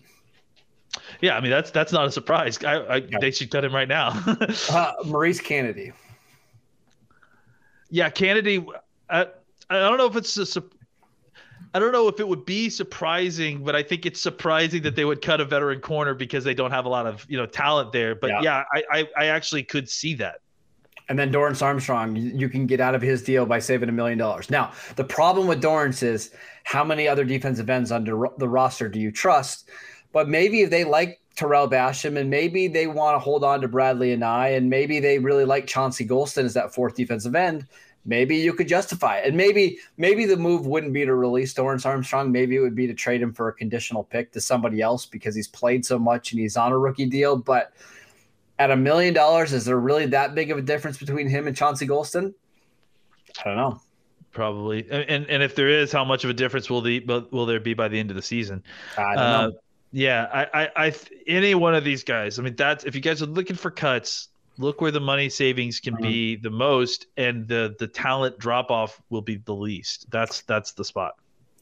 Yeah, 1.19 1.35
I 1.35 1.41
mean 1.41 1.51
that's 1.51 1.71
that's 1.71 1.91
not 1.91 2.05
a 2.05 2.11
surprise. 2.11 2.63
I, 2.63 2.75
I 2.75 2.95
yeah. 2.95 3.17
They 3.19 3.31
should 3.31 3.51
cut 3.51 3.65
him 3.65 3.75
right 3.75 3.89
now. 3.89 4.23
uh, 4.69 4.93
Maurice 5.03 5.41
Canady. 5.41 5.91
Yeah, 7.89 8.09
Canady. 8.09 8.65
Uh, 9.09 9.25
I 9.71 9.89
don't 9.89 9.97
know 9.97 10.07
if 10.07 10.15
it's 10.15 10.57
a. 10.57 10.63
I 11.73 11.79
don't 11.79 11.93
know 11.93 12.09
if 12.09 12.19
it 12.19 12.27
would 12.27 12.45
be 12.45 12.69
surprising, 12.69 13.63
but 13.63 13.75
I 13.75 13.83
think 13.83 14.05
it's 14.05 14.19
surprising 14.19 14.81
that 14.81 14.97
they 14.97 15.05
would 15.05 15.21
cut 15.21 15.39
a 15.39 15.45
veteran 15.45 15.79
corner 15.79 16.13
because 16.13 16.43
they 16.43 16.53
don't 16.53 16.71
have 16.71 16.85
a 16.85 16.89
lot 16.89 17.07
of 17.07 17.25
you 17.29 17.37
know 17.37 17.45
talent 17.45 17.93
there. 17.93 18.13
But 18.13 18.31
yeah, 18.31 18.41
yeah 18.41 18.63
I, 18.73 18.83
I, 18.91 19.07
I 19.17 19.25
actually 19.27 19.63
could 19.63 19.87
see 19.87 20.13
that. 20.15 20.41
And 21.07 21.17
then 21.17 21.31
Dorance 21.31 21.61
Armstrong, 21.61 22.15
you 22.15 22.47
can 22.47 22.65
get 22.65 22.79
out 22.79 22.95
of 22.95 23.01
his 23.01 23.21
deal 23.21 23.45
by 23.45 23.59
saving 23.59 23.89
a 23.89 23.91
million 23.91 24.17
dollars. 24.17 24.49
Now, 24.49 24.71
the 24.95 25.03
problem 25.03 25.47
with 25.47 25.61
Dorance 25.61 26.03
is 26.03 26.31
how 26.63 26.83
many 26.83 27.07
other 27.07 27.25
defensive 27.25 27.69
ends 27.69 27.91
under 27.91 28.27
the 28.37 28.47
roster 28.47 28.87
do 28.87 28.99
you 28.99 29.11
trust? 29.11 29.69
But 30.13 30.29
maybe 30.29 30.61
if 30.61 30.69
they 30.69 30.83
like 30.83 31.19
Tarell 31.35 31.69
Basham 31.69 32.17
and 32.17 32.29
maybe 32.29 32.67
they 32.67 32.87
want 32.87 33.15
to 33.15 33.19
hold 33.19 33.43
on 33.43 33.61
to 33.61 33.67
Bradley 33.67 34.13
and 34.13 34.23
I, 34.23 34.49
and 34.49 34.69
maybe 34.69 34.99
they 34.99 35.19
really 35.19 35.45
like 35.45 35.67
Chauncey 35.67 36.07
Golston 36.07 36.45
as 36.45 36.53
that 36.53 36.73
fourth 36.73 36.95
defensive 36.95 37.35
end 37.35 37.67
maybe 38.05 38.35
you 38.35 38.53
could 38.53 38.67
justify 38.67 39.17
it. 39.17 39.27
And 39.27 39.37
maybe 39.37 39.79
maybe 39.97 40.25
the 40.25 40.37
move 40.37 40.65
wouldn't 40.65 40.93
be 40.93 41.05
to 41.05 41.13
release 41.13 41.53
Dorance 41.53 41.85
Armstrong. 41.85 42.31
Maybe 42.31 42.55
it 42.55 42.59
would 42.59 42.75
be 42.75 42.87
to 42.87 42.93
trade 42.93 43.21
him 43.21 43.33
for 43.33 43.47
a 43.47 43.53
conditional 43.53 44.03
pick 44.03 44.31
to 44.33 44.41
somebody 44.41 44.81
else 44.81 45.05
because 45.05 45.35
he's 45.35 45.47
played 45.47 45.85
so 45.85 45.99
much 45.99 46.31
and 46.31 46.39
he's 46.39 46.57
on 46.57 46.71
a 46.71 46.77
rookie 46.77 47.05
deal. 47.05 47.35
But 47.35 47.73
at 48.59 48.71
a 48.71 48.75
million 48.75 49.13
dollars, 49.13 49.53
is 49.53 49.65
there 49.65 49.79
really 49.79 50.05
that 50.07 50.35
big 50.35 50.51
of 50.51 50.57
a 50.57 50.61
difference 50.61 50.97
between 50.97 51.27
him 51.27 51.47
and 51.47 51.55
Chauncey 51.55 51.87
Golston? 51.87 52.33
I 53.39 53.43
don't 53.45 53.57
know. 53.57 53.81
Probably, 54.31 54.89
and 54.89 55.25
and 55.29 55.43
if 55.43 55.55
there 55.55 55.67
is, 55.67 55.91
how 55.91 56.05
much 56.05 56.23
of 56.23 56.29
a 56.29 56.33
difference 56.33 56.69
will 56.69 56.81
the 56.81 56.99
will 57.31 57.45
there 57.45 57.59
be 57.59 57.73
by 57.73 57.89
the 57.89 57.99
end 57.99 58.11
of 58.11 58.15
the 58.15 58.21
season? 58.21 58.63
I 58.97 59.15
don't 59.15 59.17
uh, 59.17 59.47
know. 59.47 59.51
Yeah, 59.93 60.29
I, 60.31 60.63
I, 60.63 60.69
I, 60.87 60.93
any 61.27 61.53
one 61.53 61.75
of 61.75 61.83
these 61.83 62.05
guys. 62.05 62.39
I 62.39 62.41
mean, 62.41 62.55
that's 62.55 62.85
if 62.85 62.95
you 62.95 63.01
guys 63.01 63.21
are 63.21 63.25
looking 63.25 63.57
for 63.57 63.69
cuts, 63.69 64.29
look 64.61 64.79
where 64.81 64.91
the 64.91 64.99
money 64.99 65.29
savings 65.29 65.79
can 65.79 65.93
mm-hmm. 65.95 66.03
be 66.03 66.35
the 66.35 66.49
most 66.49 67.07
and 67.17 67.47
the 67.47 67.75
the 67.79 67.87
talent 67.87 68.37
drop 68.39 68.71
off 68.71 69.01
will 69.09 69.21
be 69.21 69.35
the 69.37 69.53
least 69.53 70.09
that's 70.11 70.41
that's 70.41 70.71
the 70.73 70.85
spot 70.85 71.15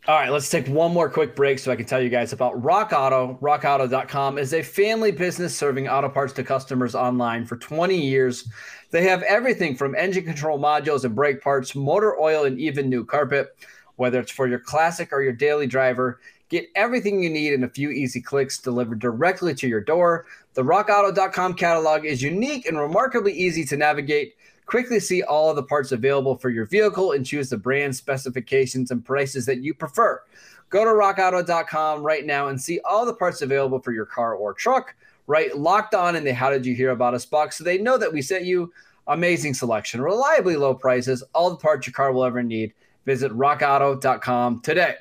All 0.08 0.16
right, 0.16 0.32
let's 0.32 0.50
take 0.50 0.68
one 0.68 0.94
more 0.94 1.10
quick 1.10 1.36
break 1.36 1.60
so 1.60 1.72
I 1.72 1.76
can 1.76 1.86
tell 1.86 2.02
you 2.02 2.10
guys 2.10 2.32
about 2.32 2.64
Rock 2.64 2.94
Auto. 2.94 3.38
RockAuto.com 3.42 4.38
is 4.38 4.54
a 4.54 4.64
family 4.64 5.12
business 5.12 5.56
serving 5.56 5.90
auto 5.90 6.10
parts 6.10 6.34
to 6.34 6.44
customers 6.44 6.96
online 6.96 7.46
for 7.46 7.58
20 7.58 7.96
years. 7.96 8.50
They 8.92 9.04
have 9.04 9.22
everything 9.24 9.76
from 9.76 9.96
engine 9.96 10.24
control 10.24 10.58
modules 10.58 11.04
and 11.04 11.14
brake 11.14 11.42
parts, 11.42 11.76
motor 11.76 12.20
oil, 12.20 12.46
and 12.46 12.60
even 12.60 12.90
new 12.90 13.06
carpet. 13.06 13.50
Whether 13.98 14.22
it's 14.22 14.32
for 14.32 14.48
your 14.48 14.60
classic 14.60 15.12
or 15.12 15.22
your 15.22 15.34
daily 15.34 15.68
driver, 15.68 16.22
get 16.50 16.68
everything 16.76 17.22
you 17.22 17.30
need 17.30 17.54
in 17.54 17.64
a 17.64 17.70
few 17.70 17.90
easy 17.90 18.22
clicks 18.22 18.58
delivered 18.58 19.00
directly 19.00 19.54
to 19.56 19.68
your 19.68 19.82
door. 19.82 20.26
The 20.54 20.64
RockAuto.com 20.64 21.54
catalog 21.54 22.06
is 22.06 22.22
unique 22.22 22.66
and 22.66 22.78
remarkably 22.78 23.34
easy 23.34 23.64
to 23.66 23.78
navigate. 23.78 24.36
Quickly 24.66 25.00
see 25.00 25.24
all 25.24 25.50
of 25.50 25.56
the 25.56 25.64
parts 25.64 25.92
available 25.92 26.38
for 26.38 26.50
your 26.50 26.66
vehicle 26.66 27.14
and 27.14 27.26
choose 27.26 27.50
the 27.50 27.58
brand 27.58 27.96
specifications 27.96 28.92
and 28.92 29.04
prices 29.06 29.46
that 29.46 29.64
you 29.64 29.74
prefer. 29.74 30.22
Go 30.70 30.84
to 30.84 30.92
rockauto.com 30.92 32.04
right 32.04 32.26
now 32.26 32.48
and 32.50 32.62
see 32.62 32.80
all 32.86 33.06
the 33.06 33.14
parts 33.14 33.42
available 33.42 33.80
for 33.80 33.92
your 33.92 34.06
car 34.06 34.36
or 34.36 34.54
truck. 34.54 34.96
Right, 35.28 35.56
locked 35.56 35.94
on 35.94 36.16
in 36.16 36.24
the 36.24 36.34
How 36.34 36.50
Did 36.50 36.66
You 36.66 36.74
Hear 36.74 36.90
About 36.90 37.14
Us 37.14 37.26
box 37.26 37.58
so 37.58 37.64
they 37.64 37.78
know 37.78 37.98
that 37.98 38.12
we 38.12 38.22
sent 38.22 38.46
you. 38.46 38.74
Amazing 39.08 39.54
selection, 39.56 40.02
reliably 40.02 40.56
low 40.56 40.74
prices, 40.74 41.24
all 41.34 41.50
the 41.50 41.56
parts 41.56 41.86
your 41.86 41.94
car 41.94 42.12
will 42.12 42.26
ever 42.26 42.42
need. 42.44 42.74
Visit 43.06 43.32
rockauto.com 43.32 44.62
today. 44.62 44.96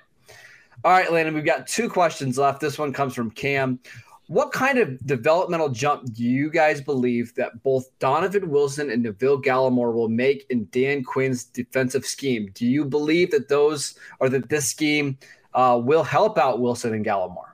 All 0.84 0.92
right, 0.92 1.12
Landon, 1.12 1.34
we've 1.34 1.44
got 1.44 1.66
two 1.66 1.88
questions 1.88 2.38
left. 2.38 2.60
This 2.60 2.78
one 2.78 2.92
comes 2.92 3.14
from 3.14 3.30
Cam. 3.30 3.80
What 4.28 4.52
kind 4.52 4.76
of 4.76 5.04
developmental 5.06 5.70
jump 5.70 6.12
do 6.12 6.22
you 6.22 6.50
guys 6.50 6.82
believe 6.82 7.34
that 7.36 7.62
both 7.62 7.86
Donovan 7.98 8.50
Wilson 8.50 8.90
and 8.90 9.02
Neville 9.02 9.40
Gallimore 9.40 9.94
will 9.94 10.10
make 10.10 10.44
in 10.50 10.68
Dan 10.70 11.02
Quinn's 11.02 11.44
defensive 11.44 12.04
scheme? 12.04 12.50
Do 12.52 12.66
you 12.66 12.84
believe 12.84 13.30
that 13.30 13.48
those 13.48 13.98
or 14.20 14.28
that 14.28 14.50
this 14.50 14.68
scheme 14.68 15.16
uh, 15.54 15.80
will 15.82 16.02
help 16.02 16.36
out 16.36 16.60
Wilson 16.60 16.94
and 16.94 17.04
Gallimore? 17.04 17.52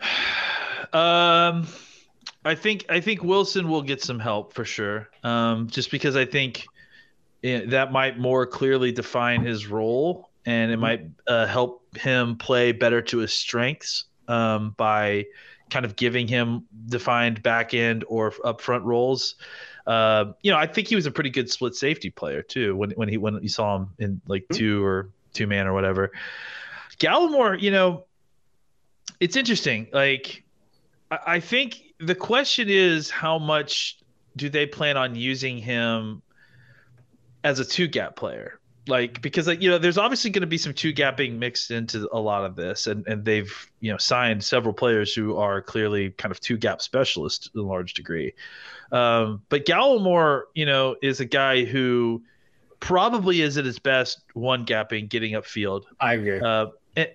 Um, 0.94 1.66
I 2.44 2.54
think 2.54 2.84
I 2.90 3.00
think 3.00 3.24
Wilson 3.24 3.66
will 3.66 3.80
get 3.80 4.02
some 4.02 4.18
help 4.18 4.52
for 4.52 4.66
sure. 4.66 5.08
Um, 5.24 5.66
just 5.68 5.90
because 5.90 6.16
I 6.16 6.26
think 6.26 6.66
eh, 7.42 7.62
that 7.68 7.92
might 7.92 8.18
more 8.18 8.44
clearly 8.46 8.92
define 8.92 9.42
his 9.42 9.68
role, 9.68 10.28
and 10.44 10.70
it 10.70 10.76
might 10.76 11.06
uh, 11.26 11.46
help 11.46 11.96
him 11.96 12.36
play 12.36 12.72
better 12.72 13.00
to 13.00 13.16
his 13.16 13.32
strengths 13.32 14.04
um, 14.32 14.74
by 14.78 15.26
kind 15.70 15.84
of 15.84 15.96
giving 15.96 16.26
him 16.26 16.64
defined 16.86 17.42
back 17.42 17.74
end 17.74 18.04
or 18.08 18.30
upfront 18.30 18.84
roles. 18.84 19.36
Uh, 19.86 20.32
you 20.42 20.50
know, 20.50 20.56
I 20.56 20.66
think 20.66 20.88
he 20.88 20.94
was 20.94 21.06
a 21.06 21.10
pretty 21.10 21.30
good 21.30 21.50
split 21.50 21.74
safety 21.74 22.10
player 22.10 22.42
too 22.42 22.74
when 22.76 22.90
when 22.92 23.08
he 23.08 23.18
when 23.18 23.42
you 23.42 23.48
saw 23.48 23.76
him 23.76 23.90
in 23.98 24.20
like 24.26 24.42
mm-hmm. 24.44 24.58
two 24.58 24.84
or 24.84 25.10
two 25.34 25.46
man 25.46 25.66
or 25.66 25.74
whatever. 25.74 26.12
Gallimore, 26.98 27.60
you 27.60 27.70
know, 27.70 28.04
it's 29.20 29.36
interesting. 29.36 29.88
Like, 29.92 30.44
I, 31.10 31.18
I 31.26 31.40
think 31.40 31.82
the 31.98 32.14
question 32.14 32.68
is 32.68 33.10
how 33.10 33.38
much 33.38 33.98
do 34.36 34.48
they 34.48 34.66
plan 34.66 34.96
on 34.96 35.14
using 35.14 35.58
him 35.58 36.22
as 37.44 37.58
a 37.58 37.64
two 37.64 37.86
gap 37.86 38.16
player? 38.16 38.60
Like 38.88 39.22
because 39.22 39.46
like 39.46 39.62
you 39.62 39.70
know 39.70 39.78
there's 39.78 39.98
obviously 39.98 40.30
going 40.30 40.40
to 40.40 40.46
be 40.46 40.58
some 40.58 40.74
two 40.74 40.92
gapping 40.92 41.38
mixed 41.38 41.70
into 41.70 42.08
a 42.12 42.18
lot 42.18 42.44
of 42.44 42.56
this 42.56 42.88
and 42.88 43.06
and 43.06 43.24
they've 43.24 43.70
you 43.80 43.92
know 43.92 43.98
signed 43.98 44.42
several 44.42 44.74
players 44.74 45.14
who 45.14 45.36
are 45.36 45.62
clearly 45.62 46.10
kind 46.10 46.32
of 46.32 46.40
two 46.40 46.56
gap 46.56 46.82
specialists 46.82 47.48
in 47.54 47.60
a 47.60 47.64
large 47.64 47.94
degree 47.94 48.32
um, 48.90 49.40
but 49.48 49.64
gallimore 49.64 50.42
you 50.54 50.66
know 50.66 50.96
is 51.00 51.20
a 51.20 51.24
guy 51.24 51.64
who 51.64 52.22
probably 52.80 53.40
is 53.40 53.56
at 53.56 53.64
his 53.64 53.78
best 53.78 54.24
one 54.34 54.66
gapping 54.66 55.08
getting 55.08 55.34
upfield 55.34 55.84
i 56.00 56.14
agree 56.14 56.40
uh, 56.40 56.66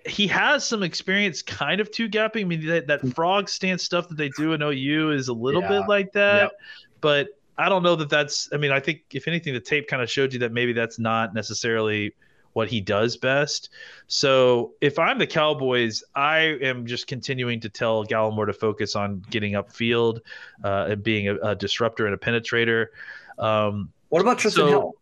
he 0.06 0.26
has 0.26 0.66
some 0.66 0.84
experience 0.84 1.42
kind 1.42 1.82
of 1.82 1.92
two 1.92 2.08
gapping 2.08 2.42
i 2.42 2.46
mean 2.46 2.66
that, 2.66 2.88
that 2.88 3.06
frog 3.14 3.50
stance 3.50 3.84
stuff 3.84 4.08
that 4.08 4.18
they 4.18 4.30
do 4.30 4.54
in 4.54 4.64
ou 4.64 5.12
is 5.12 5.28
a 5.28 5.34
little 5.34 5.62
yeah. 5.62 5.68
bit 5.68 5.88
like 5.90 6.14
that 6.14 6.44
yep. 6.44 6.52
but 7.02 7.28
I 7.58 7.70
don't 7.70 7.84
know 7.84 7.96
that 7.96 8.10
that's. 8.10 8.50
I 8.54 8.58
mean, 8.58 8.72
I 8.72 8.80
think 8.80 9.02
if 9.14 9.28
anything, 9.28 9.54
the 9.54 9.60
tape 9.60 9.88
kind 9.88 10.02
of 10.02 10.10
showed 10.10 10.34
you 10.34 10.40
that 10.40 10.52
maybe 10.52 10.74
that's 10.74 11.00
not 11.00 11.34
necessarily 11.34 12.14
what 12.54 12.68
he 12.68 12.82
does 12.82 13.18
best. 13.18 13.70
So 14.08 14.74
if 14.82 14.98
I'm 14.98 15.20
the 15.20 15.28
Cowboys, 15.28 16.04
I 16.16 16.40
am 16.40 16.88
just 16.88 17.06
continuing 17.06 17.60
to 17.60 17.70
tell 17.70 18.04
Gallimore 18.04 18.48
to 18.48 18.54
focus 18.54 18.96
on 18.96 19.24
getting 19.30 19.54
upfield 19.54 20.22
uh, 20.64 20.88
and 20.90 21.04
being 21.04 21.28
a, 21.28 21.36
a, 21.36 21.56
disruptor 21.56 22.08
and 22.08 22.16
a 22.16 22.18
penetrator. 22.18 22.88
Um, 23.38 23.92
what 24.10 24.24
about 24.24 24.40
Trysten 24.40 24.54
so, 24.54 24.68
Hill? 24.68 24.94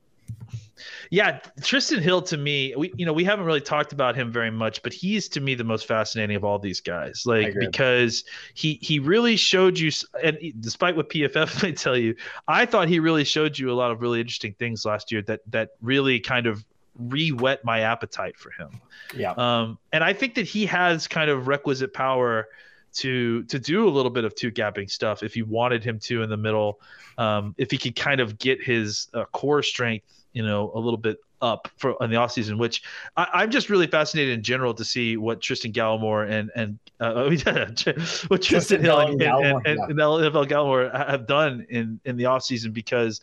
Yeah, 1.09 1.39
Trysten 1.61 1.99
Hill 1.99 2.21
to 2.23 2.37
me, 2.37 2.73
we 2.75 2.91
you 2.97 3.05
know 3.05 3.13
we 3.13 3.23
haven't 3.23 3.45
really 3.45 3.61
talked 3.61 3.93
about 3.93 4.15
him 4.15 4.31
very 4.31 4.51
much, 4.51 4.81
but 4.83 4.93
he's 4.93 5.27
to 5.29 5.41
me 5.41 5.55
the 5.55 5.63
most 5.63 5.87
fascinating 5.87 6.35
of 6.35 6.43
all 6.43 6.59
these 6.59 6.81
guys. 6.81 7.23
Like 7.25 7.53
because 7.57 8.23
he 8.53 8.79
he 8.81 8.99
really 8.99 9.35
showed 9.35 9.77
you, 9.77 9.91
and 10.23 10.37
despite 10.59 10.95
what 10.95 11.09
PFF 11.09 11.63
may 11.63 11.71
tell 11.73 11.97
you, 11.97 12.15
I 12.47 12.65
thought 12.65 12.87
he 12.87 12.99
really 12.99 13.23
showed 13.23 13.57
you 13.57 13.71
a 13.71 13.73
lot 13.73 13.91
of 13.91 14.01
really 14.01 14.19
interesting 14.19 14.53
things 14.53 14.85
last 14.85 15.11
year 15.11 15.21
that 15.23 15.41
that 15.51 15.71
really 15.81 16.19
kind 16.19 16.47
of 16.47 16.65
re-whet 16.97 17.63
my 17.65 17.81
appetite 17.81 18.37
for 18.37 18.51
him. 18.51 18.69
Yeah. 19.15 19.31
Um, 19.31 19.77
and 19.91 20.03
I 20.03 20.13
think 20.13 20.35
that 20.35 20.47
he 20.47 20.65
has 20.65 21.07
kind 21.07 21.29
of 21.29 21.47
requisite 21.47 21.93
power 21.93 22.47
to 22.95 23.43
to 23.43 23.59
do 23.59 23.87
a 23.87 23.91
little 23.91 24.11
bit 24.11 24.25
of 24.25 24.35
two 24.35 24.51
gapping 24.51 24.89
stuff 24.89 25.23
if 25.23 25.35
you 25.35 25.45
wanted 25.45 25.83
him 25.83 25.99
to 25.99 26.23
in 26.23 26.29
the 26.29 26.37
middle. 26.37 26.79
Um, 27.17 27.55
if 27.57 27.71
he 27.71 27.77
could 27.77 27.95
kind 27.95 28.19
of 28.19 28.37
get 28.37 28.61
his 28.61 29.07
uh, 29.13 29.25
core 29.25 29.63
strength 29.63 30.05
you 30.35 30.43
know 30.43 30.71
a 30.75 30.79
little 30.79 30.97
bit 30.97 31.17
up 31.41 31.67
for 31.77 31.95
in 32.01 32.11
the 32.11 32.17
offseason, 32.17 32.57
which 32.57 32.83
I, 33.17 33.43
am 33.43 33.49
just 33.49 33.69
really 33.69 33.87
fascinated 33.87 34.33
in 34.33 34.43
general 34.43 34.73
to 34.75 34.85
see 34.85 35.17
what 35.17 35.41
Trysten 35.41 35.73
Gallimore 35.73 36.29
and 36.29 36.51
and 36.55 36.77
uh, 36.99 37.13
what 38.27 38.41
Trysten 38.41 38.81
Hill 38.81 38.99
and, 38.99 39.21
and, 39.21 39.67
and, 39.67 39.79
and 39.79 39.95
Neville 39.95 40.45
Gallimore 40.45 40.93
have 40.93 41.25
done 41.25 41.65
in 41.69 41.99
in 42.05 42.17
the 42.17 42.25
offseason 42.25 42.73
because 42.73 43.21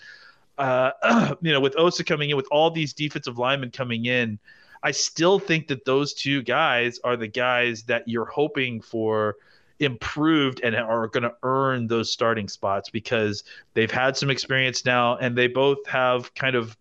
uh, 0.59 1.35
you 1.43 1.53
know 1.53 1.61
with 1.61 1.77
Osa 1.79 2.03
coming 2.03 2.31
in 2.31 2.37
with 2.37 2.49
all 2.51 2.71
these 2.71 2.93
defensive 2.93 3.39
linemen 3.39 3.71
coming 3.71 4.07
in. 4.07 4.39
I 4.85 4.91
still 4.91 5.39
think 5.39 5.69
that 5.69 5.85
those 5.85 6.13
two 6.13 6.43
guys 6.43 6.99
are 7.05 7.17
the 7.17 7.29
guys 7.29 7.85
that 7.85 8.09
you're 8.09 8.25
hoping 8.25 8.81
for 8.81 9.37
improved 9.83 10.61
and 10.63 10.75
are 10.75 11.09
going 11.09 11.23
to 11.23 11.35
earn 11.43 11.87
those 11.87 12.11
starting 12.11 12.49
spots 12.49 12.91
because 12.91 13.45
they've 13.75 13.91
had 13.91 14.17
some 14.17 14.31
experience 14.31 14.85
now 14.85 15.17
and 15.17 15.37
they 15.37 15.47
both 15.47 15.87
have 15.87 16.35
kind 16.35 16.57
of 16.57 16.77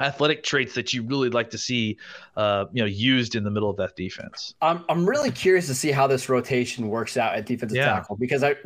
athletic 0.00 0.42
traits 0.42 0.74
that 0.74 0.92
you 0.92 1.02
really 1.02 1.28
like 1.28 1.50
to 1.50 1.58
see, 1.58 1.96
uh, 2.36 2.64
you 2.72 2.82
know, 2.82 2.86
used 2.86 3.34
in 3.34 3.44
the 3.44 3.50
middle 3.50 3.70
of 3.70 3.76
that 3.76 3.94
defense. 3.96 4.54
I'm 4.60 4.84
I'm 4.88 5.08
really 5.08 5.30
curious 5.30 5.66
to 5.66 5.74
see 5.74 5.90
how 5.90 6.06
this 6.06 6.28
rotation 6.28 6.88
works 6.88 7.16
out 7.16 7.34
at 7.34 7.46
defensive 7.46 7.76
yeah. 7.76 7.86
tackle 7.86 8.16
because 8.16 8.42
I 8.42 8.56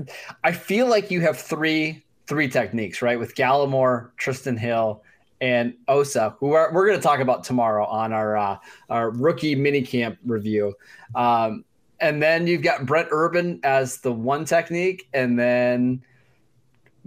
I 0.45 0.53
feel 0.53 0.87
like 0.87 1.11
you 1.11 1.21
have 1.21 1.39
three 1.39 2.05
three 2.27 2.49
techniques 2.49 3.03
right 3.03 3.19
with 3.19 3.35
Gallimore, 3.35 4.11
Trysten 4.19 4.59
Hill, 4.59 5.03
and 5.41 5.75
Osa, 5.89 6.35
who 6.41 6.53
are, 6.53 6.73
we're 6.73 6.87
going 6.87 6.99
to 6.99 7.03
talk 7.03 7.21
about 7.21 7.45
tomorrow 7.45 7.87
on 7.87 8.13
our 8.13 8.37
uh, 8.37 8.57
our 8.89 9.11
rookie 9.11 9.55
minicamp 9.55 10.17
review. 10.25 10.75
Um, 11.15 11.65
and 12.01 12.23
then 12.23 12.47
you've 12.47 12.63
got 12.63 12.87
Brent 12.87 13.09
Urban 13.11 13.61
as 13.63 13.99
the 13.99 14.13
one 14.13 14.45
technique, 14.45 15.09
and 15.13 15.39
then 15.39 16.03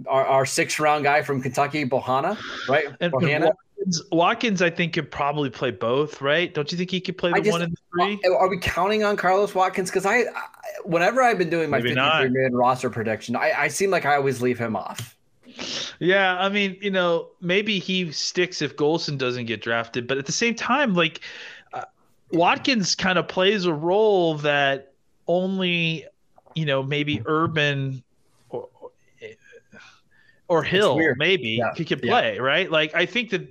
our, 0.06 0.26
our 0.26 0.46
sixth 0.46 0.78
round 0.78 1.04
guy 1.04 1.22
from 1.22 1.42
Kentucky, 1.42 1.84
Bohanna, 1.84 2.38
right? 2.68 2.86
And, 3.00 3.12
Bohanna. 3.12 3.52
Watkins, 3.80 4.02
Watkins, 4.12 4.62
I 4.62 4.70
think 4.70 4.92
could 4.92 5.10
probably 5.10 5.50
play 5.50 5.70
both, 5.70 6.20
right? 6.20 6.52
Don't 6.52 6.70
you 6.70 6.78
think 6.78 6.90
he 6.90 7.00
could 7.00 7.16
play 7.16 7.32
the 7.32 7.40
just, 7.40 7.50
one 7.50 7.62
and 7.62 7.72
the 7.72 7.78
three? 7.92 8.20
Are 8.30 8.48
we 8.48 8.58
counting 8.58 9.04
on 9.04 9.16
Carlos 9.16 9.54
Watkins? 9.54 9.90
Because 9.90 10.06
I, 10.06 10.18
I, 10.18 10.24
whenever 10.84 11.22
I've 11.22 11.38
been 11.38 11.50
doing 11.50 11.70
my 11.70 11.78
Maybe 11.78 11.94
53 11.94 12.28
man 12.28 12.54
roster 12.54 12.90
prediction, 12.90 13.36
I, 13.36 13.52
I 13.56 13.68
seem 13.68 13.90
like 13.90 14.04
I 14.04 14.16
always 14.16 14.42
leave 14.42 14.58
him 14.58 14.76
off. 14.76 15.16
Yeah, 15.98 16.38
I 16.38 16.48
mean, 16.48 16.76
you 16.80 16.90
know, 16.90 17.28
maybe 17.40 17.78
he 17.78 18.10
sticks 18.12 18.62
if 18.62 18.76
Golson 18.76 19.18
doesn't 19.18 19.46
get 19.46 19.60
drafted, 19.60 20.06
but 20.06 20.16
at 20.16 20.26
the 20.26 20.32
same 20.32 20.54
time, 20.54 20.94
like 20.94 21.20
Watkins 22.32 22.94
kind 22.94 23.18
of 23.18 23.28
plays 23.28 23.64
a 23.64 23.72
role 23.72 24.36
that 24.38 24.92
only, 25.26 26.06
you 26.54 26.64
know, 26.64 26.82
maybe 26.82 27.22
Urban 27.26 28.02
or 28.50 28.68
or 30.48 30.64
Hill 30.64 30.98
maybe 31.16 31.50
yeah. 31.50 31.72
he 31.76 31.84
could 31.84 32.02
play 32.02 32.34
yeah. 32.34 32.40
right. 32.40 32.70
Like 32.70 32.94
I 32.94 33.06
think 33.06 33.30
that, 33.30 33.48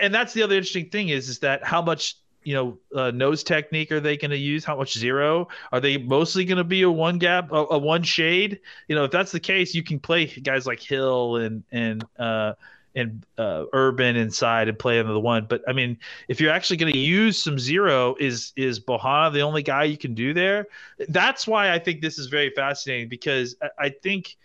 and 0.00 0.12
that's 0.12 0.32
the 0.32 0.42
other 0.42 0.54
interesting 0.54 0.88
thing 0.88 1.10
is 1.10 1.28
is 1.28 1.38
that 1.40 1.62
how 1.62 1.82
much 1.82 2.16
you 2.44 2.54
know 2.54 2.78
uh, 2.98 3.10
nose 3.10 3.42
technique 3.42 3.92
are 3.92 4.00
they 4.00 4.16
going 4.16 4.30
to 4.30 4.38
use? 4.38 4.64
How 4.64 4.76
much 4.76 4.98
zero 4.98 5.48
are 5.70 5.80
they 5.80 5.98
mostly 5.98 6.46
going 6.46 6.58
to 6.58 6.64
be 6.64 6.82
a 6.82 6.90
one 6.90 7.18
gap, 7.18 7.52
a, 7.52 7.66
a, 7.70 7.78
one 7.78 8.02
shade? 8.02 8.60
You 8.88 8.96
know, 8.96 9.04
if 9.04 9.10
that's 9.10 9.32
the 9.32 9.40
case, 9.40 9.74
you 9.74 9.82
can 9.82 9.98
play 9.98 10.26
guys 10.26 10.66
like 10.66 10.80
Hill 10.80 11.36
and 11.36 11.62
and 11.72 12.04
uh, 12.18 12.54
and 12.94 13.24
uh, 13.38 13.64
Urban 13.72 14.16
inside 14.16 14.68
and 14.68 14.78
play 14.78 15.00
the 15.02 15.20
one. 15.20 15.46
But 15.48 15.62
I 15.68 15.72
mean, 15.72 15.98
if 16.28 16.40
you're 16.40 16.52
actually 16.52 16.76
going 16.76 16.92
to 16.92 16.98
use 16.98 17.42
some 17.42 17.58
zero, 17.58 18.16
is 18.18 18.52
is 18.56 18.80
Bohanna 18.80 19.32
the 19.32 19.42
only 19.42 19.62
guy 19.62 19.84
you 19.84 19.96
can 19.96 20.14
do 20.14 20.34
there? 20.34 20.66
That's 21.08 21.46
why 21.46 21.72
I 21.72 21.78
think 21.78 22.00
this 22.00 22.18
is 22.18 22.26
very 22.26 22.50
fascinating 22.50 23.08
because 23.08 23.56
I, 23.62 23.86
I 23.86 23.88
think 23.90 24.36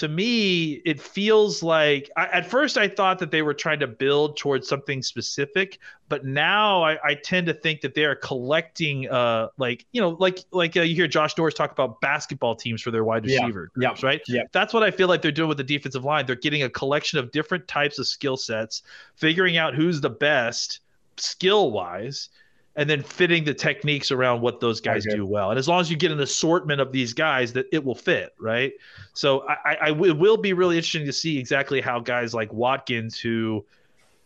to 0.00 0.08
me, 0.08 0.80
it 0.86 0.98
feels 0.98 1.62
like 1.62 2.10
I, 2.16 2.24
at 2.28 2.46
first 2.46 2.78
I 2.78 2.88
thought 2.88 3.18
that 3.18 3.30
they 3.30 3.42
were 3.42 3.52
trying 3.52 3.80
to 3.80 3.86
build 3.86 4.38
towards 4.38 4.66
something 4.66 5.02
specific, 5.02 5.78
but 6.08 6.24
now 6.24 6.82
I, 6.82 6.96
I 7.04 7.14
tend 7.16 7.48
to 7.48 7.52
think 7.52 7.82
that 7.82 7.94
they 7.94 8.06
are 8.06 8.14
collecting, 8.14 9.10
uh, 9.10 9.48
like 9.58 9.84
you 9.92 10.00
know, 10.00 10.16
like 10.18 10.38
like 10.52 10.74
uh, 10.74 10.80
you 10.80 10.94
hear 10.94 11.06
Josh 11.06 11.36
Norris 11.36 11.52
talk 11.52 11.70
about 11.70 12.00
basketball 12.00 12.56
teams 12.56 12.80
for 12.80 12.90
their 12.90 13.04
wide 13.04 13.26
receiver 13.26 13.70
Yeah. 13.76 13.88
groups, 13.88 14.02
right? 14.02 14.22
Yeah. 14.26 14.44
That's 14.52 14.72
what 14.72 14.82
I 14.82 14.90
feel 14.90 15.06
like 15.08 15.20
they're 15.20 15.32
doing 15.32 15.50
with 15.50 15.58
the 15.58 15.64
defensive 15.64 16.02
line. 16.02 16.24
They're 16.24 16.34
getting 16.34 16.62
a 16.62 16.70
collection 16.70 17.18
of 17.18 17.30
different 17.30 17.68
types 17.68 17.98
of 17.98 18.06
skill 18.06 18.38
sets, 18.38 18.82
figuring 19.16 19.58
out 19.58 19.74
who's 19.74 20.00
the 20.00 20.08
best 20.08 20.80
skill 21.18 21.72
wise, 21.72 22.30
and 22.76 22.88
then 22.88 23.02
fitting 23.02 23.44
the 23.44 23.54
techniques 23.54 24.10
around 24.10 24.40
what 24.40 24.60
those 24.60 24.80
guys 24.80 25.04
do 25.04 25.26
well. 25.26 25.50
And 25.50 25.58
as 25.58 25.68
long 25.68 25.80
as 25.80 25.90
you 25.90 25.96
get 25.96 26.12
an 26.12 26.20
assortment 26.20 26.80
of 26.80 26.92
these 26.92 27.12
guys, 27.12 27.52
that 27.54 27.66
it 27.72 27.84
will 27.84 27.94
fit, 27.94 28.32
right? 28.38 28.72
So 29.12 29.46
I, 29.48 29.56
I, 29.64 29.74
I 29.74 29.88
it 29.88 30.16
will 30.16 30.36
be 30.36 30.52
really 30.52 30.76
interesting 30.76 31.06
to 31.06 31.12
see 31.12 31.38
exactly 31.38 31.80
how 31.80 31.98
guys 32.00 32.32
like 32.32 32.52
Watkins, 32.52 33.18
who 33.18 33.64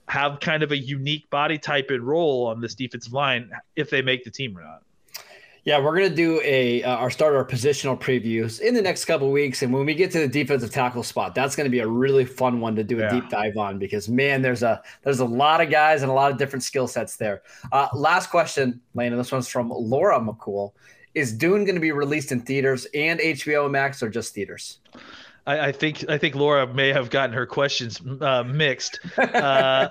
have 0.08 0.40
kind 0.40 0.62
of 0.62 0.72
a 0.72 0.76
unique 0.76 1.28
body 1.30 1.58
type 1.58 1.86
and 1.88 2.02
role 2.02 2.46
on 2.46 2.60
this 2.60 2.74
defensive 2.74 3.14
line, 3.14 3.50
if 3.76 3.88
they 3.88 4.02
make 4.02 4.24
the 4.24 4.30
team 4.30 4.56
or 4.56 4.62
not. 4.62 4.82
Yeah, 5.64 5.78
we're 5.80 5.94
gonna 5.96 6.10
do 6.14 6.42
a 6.44 6.82
uh, 6.82 6.96
our 6.96 7.08
start 7.10 7.34
our 7.34 7.44
positional 7.44 7.98
previews 7.98 8.60
in 8.60 8.74
the 8.74 8.82
next 8.82 9.06
couple 9.06 9.30
weeks, 9.32 9.62
and 9.62 9.72
when 9.72 9.86
we 9.86 9.94
get 9.94 10.10
to 10.10 10.18
the 10.18 10.28
defensive 10.28 10.70
tackle 10.70 11.02
spot, 11.02 11.34
that's 11.34 11.56
gonna 11.56 11.70
be 11.70 11.78
a 11.78 11.86
really 11.88 12.26
fun 12.26 12.60
one 12.60 12.76
to 12.76 12.84
do 12.84 12.98
a 12.98 13.02
Yeah. 13.02 13.08
deep 13.08 13.30
dive 13.30 13.56
on 13.56 13.78
because 13.78 14.06
man, 14.06 14.42
there's 14.42 14.62
a 14.62 14.82
there's 15.04 15.20
a 15.20 15.24
lot 15.24 15.62
of 15.62 15.70
guys 15.70 16.02
and 16.02 16.10
a 16.10 16.14
lot 16.14 16.30
of 16.30 16.36
different 16.36 16.64
skill 16.64 16.86
sets 16.86 17.16
there. 17.16 17.42
Uh, 17.72 17.88
last 17.94 18.28
question, 18.28 18.80
Lane, 18.94 19.12
and 19.12 19.18
this 19.20 19.32
one's 19.32 19.48
from 19.48 19.70
Laura 19.70 20.20
McCool. 20.20 20.72
Is 21.14 21.32
Dune 21.32 21.64
going 21.64 21.76
to 21.76 21.80
be 21.80 21.92
released 21.92 22.32
in 22.32 22.40
theaters 22.40 22.86
and 22.92 23.20
HBO 23.20 23.70
Max 23.70 24.02
or 24.02 24.10
just 24.10 24.34
theaters? 24.34 24.80
I, 25.46 25.60
I 25.68 25.72
think 25.72 26.08
I 26.08 26.16
think 26.18 26.34
Laura 26.34 26.66
may 26.66 26.88
have 26.88 27.10
gotten 27.10 27.34
her 27.34 27.46
questions 27.46 28.00
uh, 28.20 28.44
mixed. 28.44 29.00
Uh, 29.18 29.88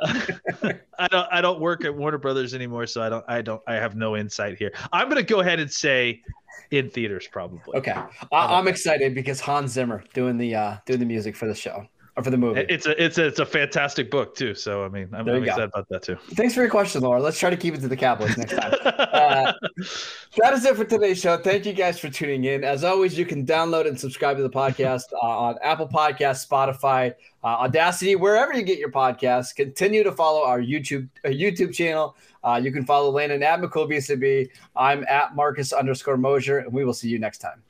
I 1.00 1.08
don't 1.08 1.28
I 1.32 1.42
don't 1.42 1.60
work 1.60 1.84
at 1.86 1.94
Warner 1.94 2.18
Brothers 2.18 2.54
anymore, 2.54 2.88
so 2.88 3.02
I 3.02 3.10
don't 3.10 3.26
I 3.28 3.42
don't 3.42 3.62
I 3.68 3.76
have 3.76 3.96
no 3.96 4.16
insight 4.16 4.58
here. 4.58 4.72
I'm 4.92 5.10
gonna 5.10 5.24
go 5.24 5.42
ahead 5.42 5.60
and 5.60 5.72
say 5.72 6.22
in 6.72 6.90
theaters 6.90 7.28
probably. 7.32 7.76
Okay, 7.76 7.92
I, 7.92 8.08
I'm 8.32 8.68
excited 8.68 9.16
because 9.16 9.40
Hans 9.40 9.72
Zimmer 9.72 10.04
doing 10.14 10.38
the 10.38 10.56
uh, 10.56 10.78
doing 10.86 11.00
the 11.00 11.06
music 11.06 11.36
for 11.36 11.48
the 11.48 11.56
show 11.56 11.86
or 12.16 12.24
for 12.24 12.30
the 12.30 12.38
movie. 12.38 12.66
It's 12.70 12.86
a 12.86 13.04
it's 13.04 13.18
a 13.18 13.26
it's 13.26 13.40
a 13.40 13.46
fantastic 13.46 14.12
book 14.12 14.36
too. 14.36 14.54
So 14.54 14.84
I 14.84 14.90
mean 14.90 15.10
I'm, 15.14 15.28
I'm 15.28 15.44
excited 15.44 15.72
about 15.74 15.90
that 15.90 16.04
too. 16.04 16.18
Thanks 16.32 16.54
for 16.54 16.62
your 16.62 16.70
question, 16.70 17.02
Laura. 17.02 17.20
Let's 17.20 17.40
try 17.40 17.50
to 17.50 17.58
keep 17.58 17.74
it 17.74 17.82
to 17.82 17.88
the 17.88 17.98
Cowboys 17.98 18.38
next 18.38 18.56
time. 18.56 18.74
Uh, 19.14 19.54
that 20.38 20.54
is 20.54 20.66
it 20.66 20.76
for 20.76 20.84
today's 20.84 21.20
show. 21.20 21.38
Thank 21.38 21.66
you 21.66 21.74
guys 21.74 22.00
for 22.00 22.10
tuning 22.10 22.46
in. 22.46 22.64
As 22.64 22.84
always, 22.84 23.18
you 23.18 23.26
can 23.26 23.46
download 23.46 23.88
and 23.88 23.98
subscribe 23.98 24.38
to 24.38 24.44
the 24.44 24.50
podcast 24.50 25.04
uh, 25.14 25.26
on 25.26 25.56
Apple 25.62 25.88
Podcasts, 25.88 26.48
Spotify, 26.48 27.14
uh, 27.44 27.48
Audacity, 27.48 28.16
wherever 28.16 28.54
you 28.54 28.64
get 28.64 28.80
your 28.80 28.92
podcasts. 28.92 29.56
Continue 29.56 30.04
to 30.04 30.12
follow 30.12 30.44
our 30.44 30.60
YouTube 30.60 31.08
uh, 31.24 31.30
YouTube 31.30 31.74
channel. 31.74 32.16
Uh, 32.44 32.60
you 32.62 32.72
can 32.72 32.86
follow 32.86 33.12
Landon 33.12 33.44
at 33.44 33.62
McCool 33.62 33.90
BCB. 33.90 34.50
I'm 34.76 35.06
at 35.08 35.36
Marcus 35.36 35.72
underscore 35.72 36.18
Mosher, 36.18 36.60
and 36.60 36.74
we 36.74 36.84
will 36.84 36.94
see 36.94 37.10
you 37.10 37.20
next 37.20 37.38
time. 37.38 37.62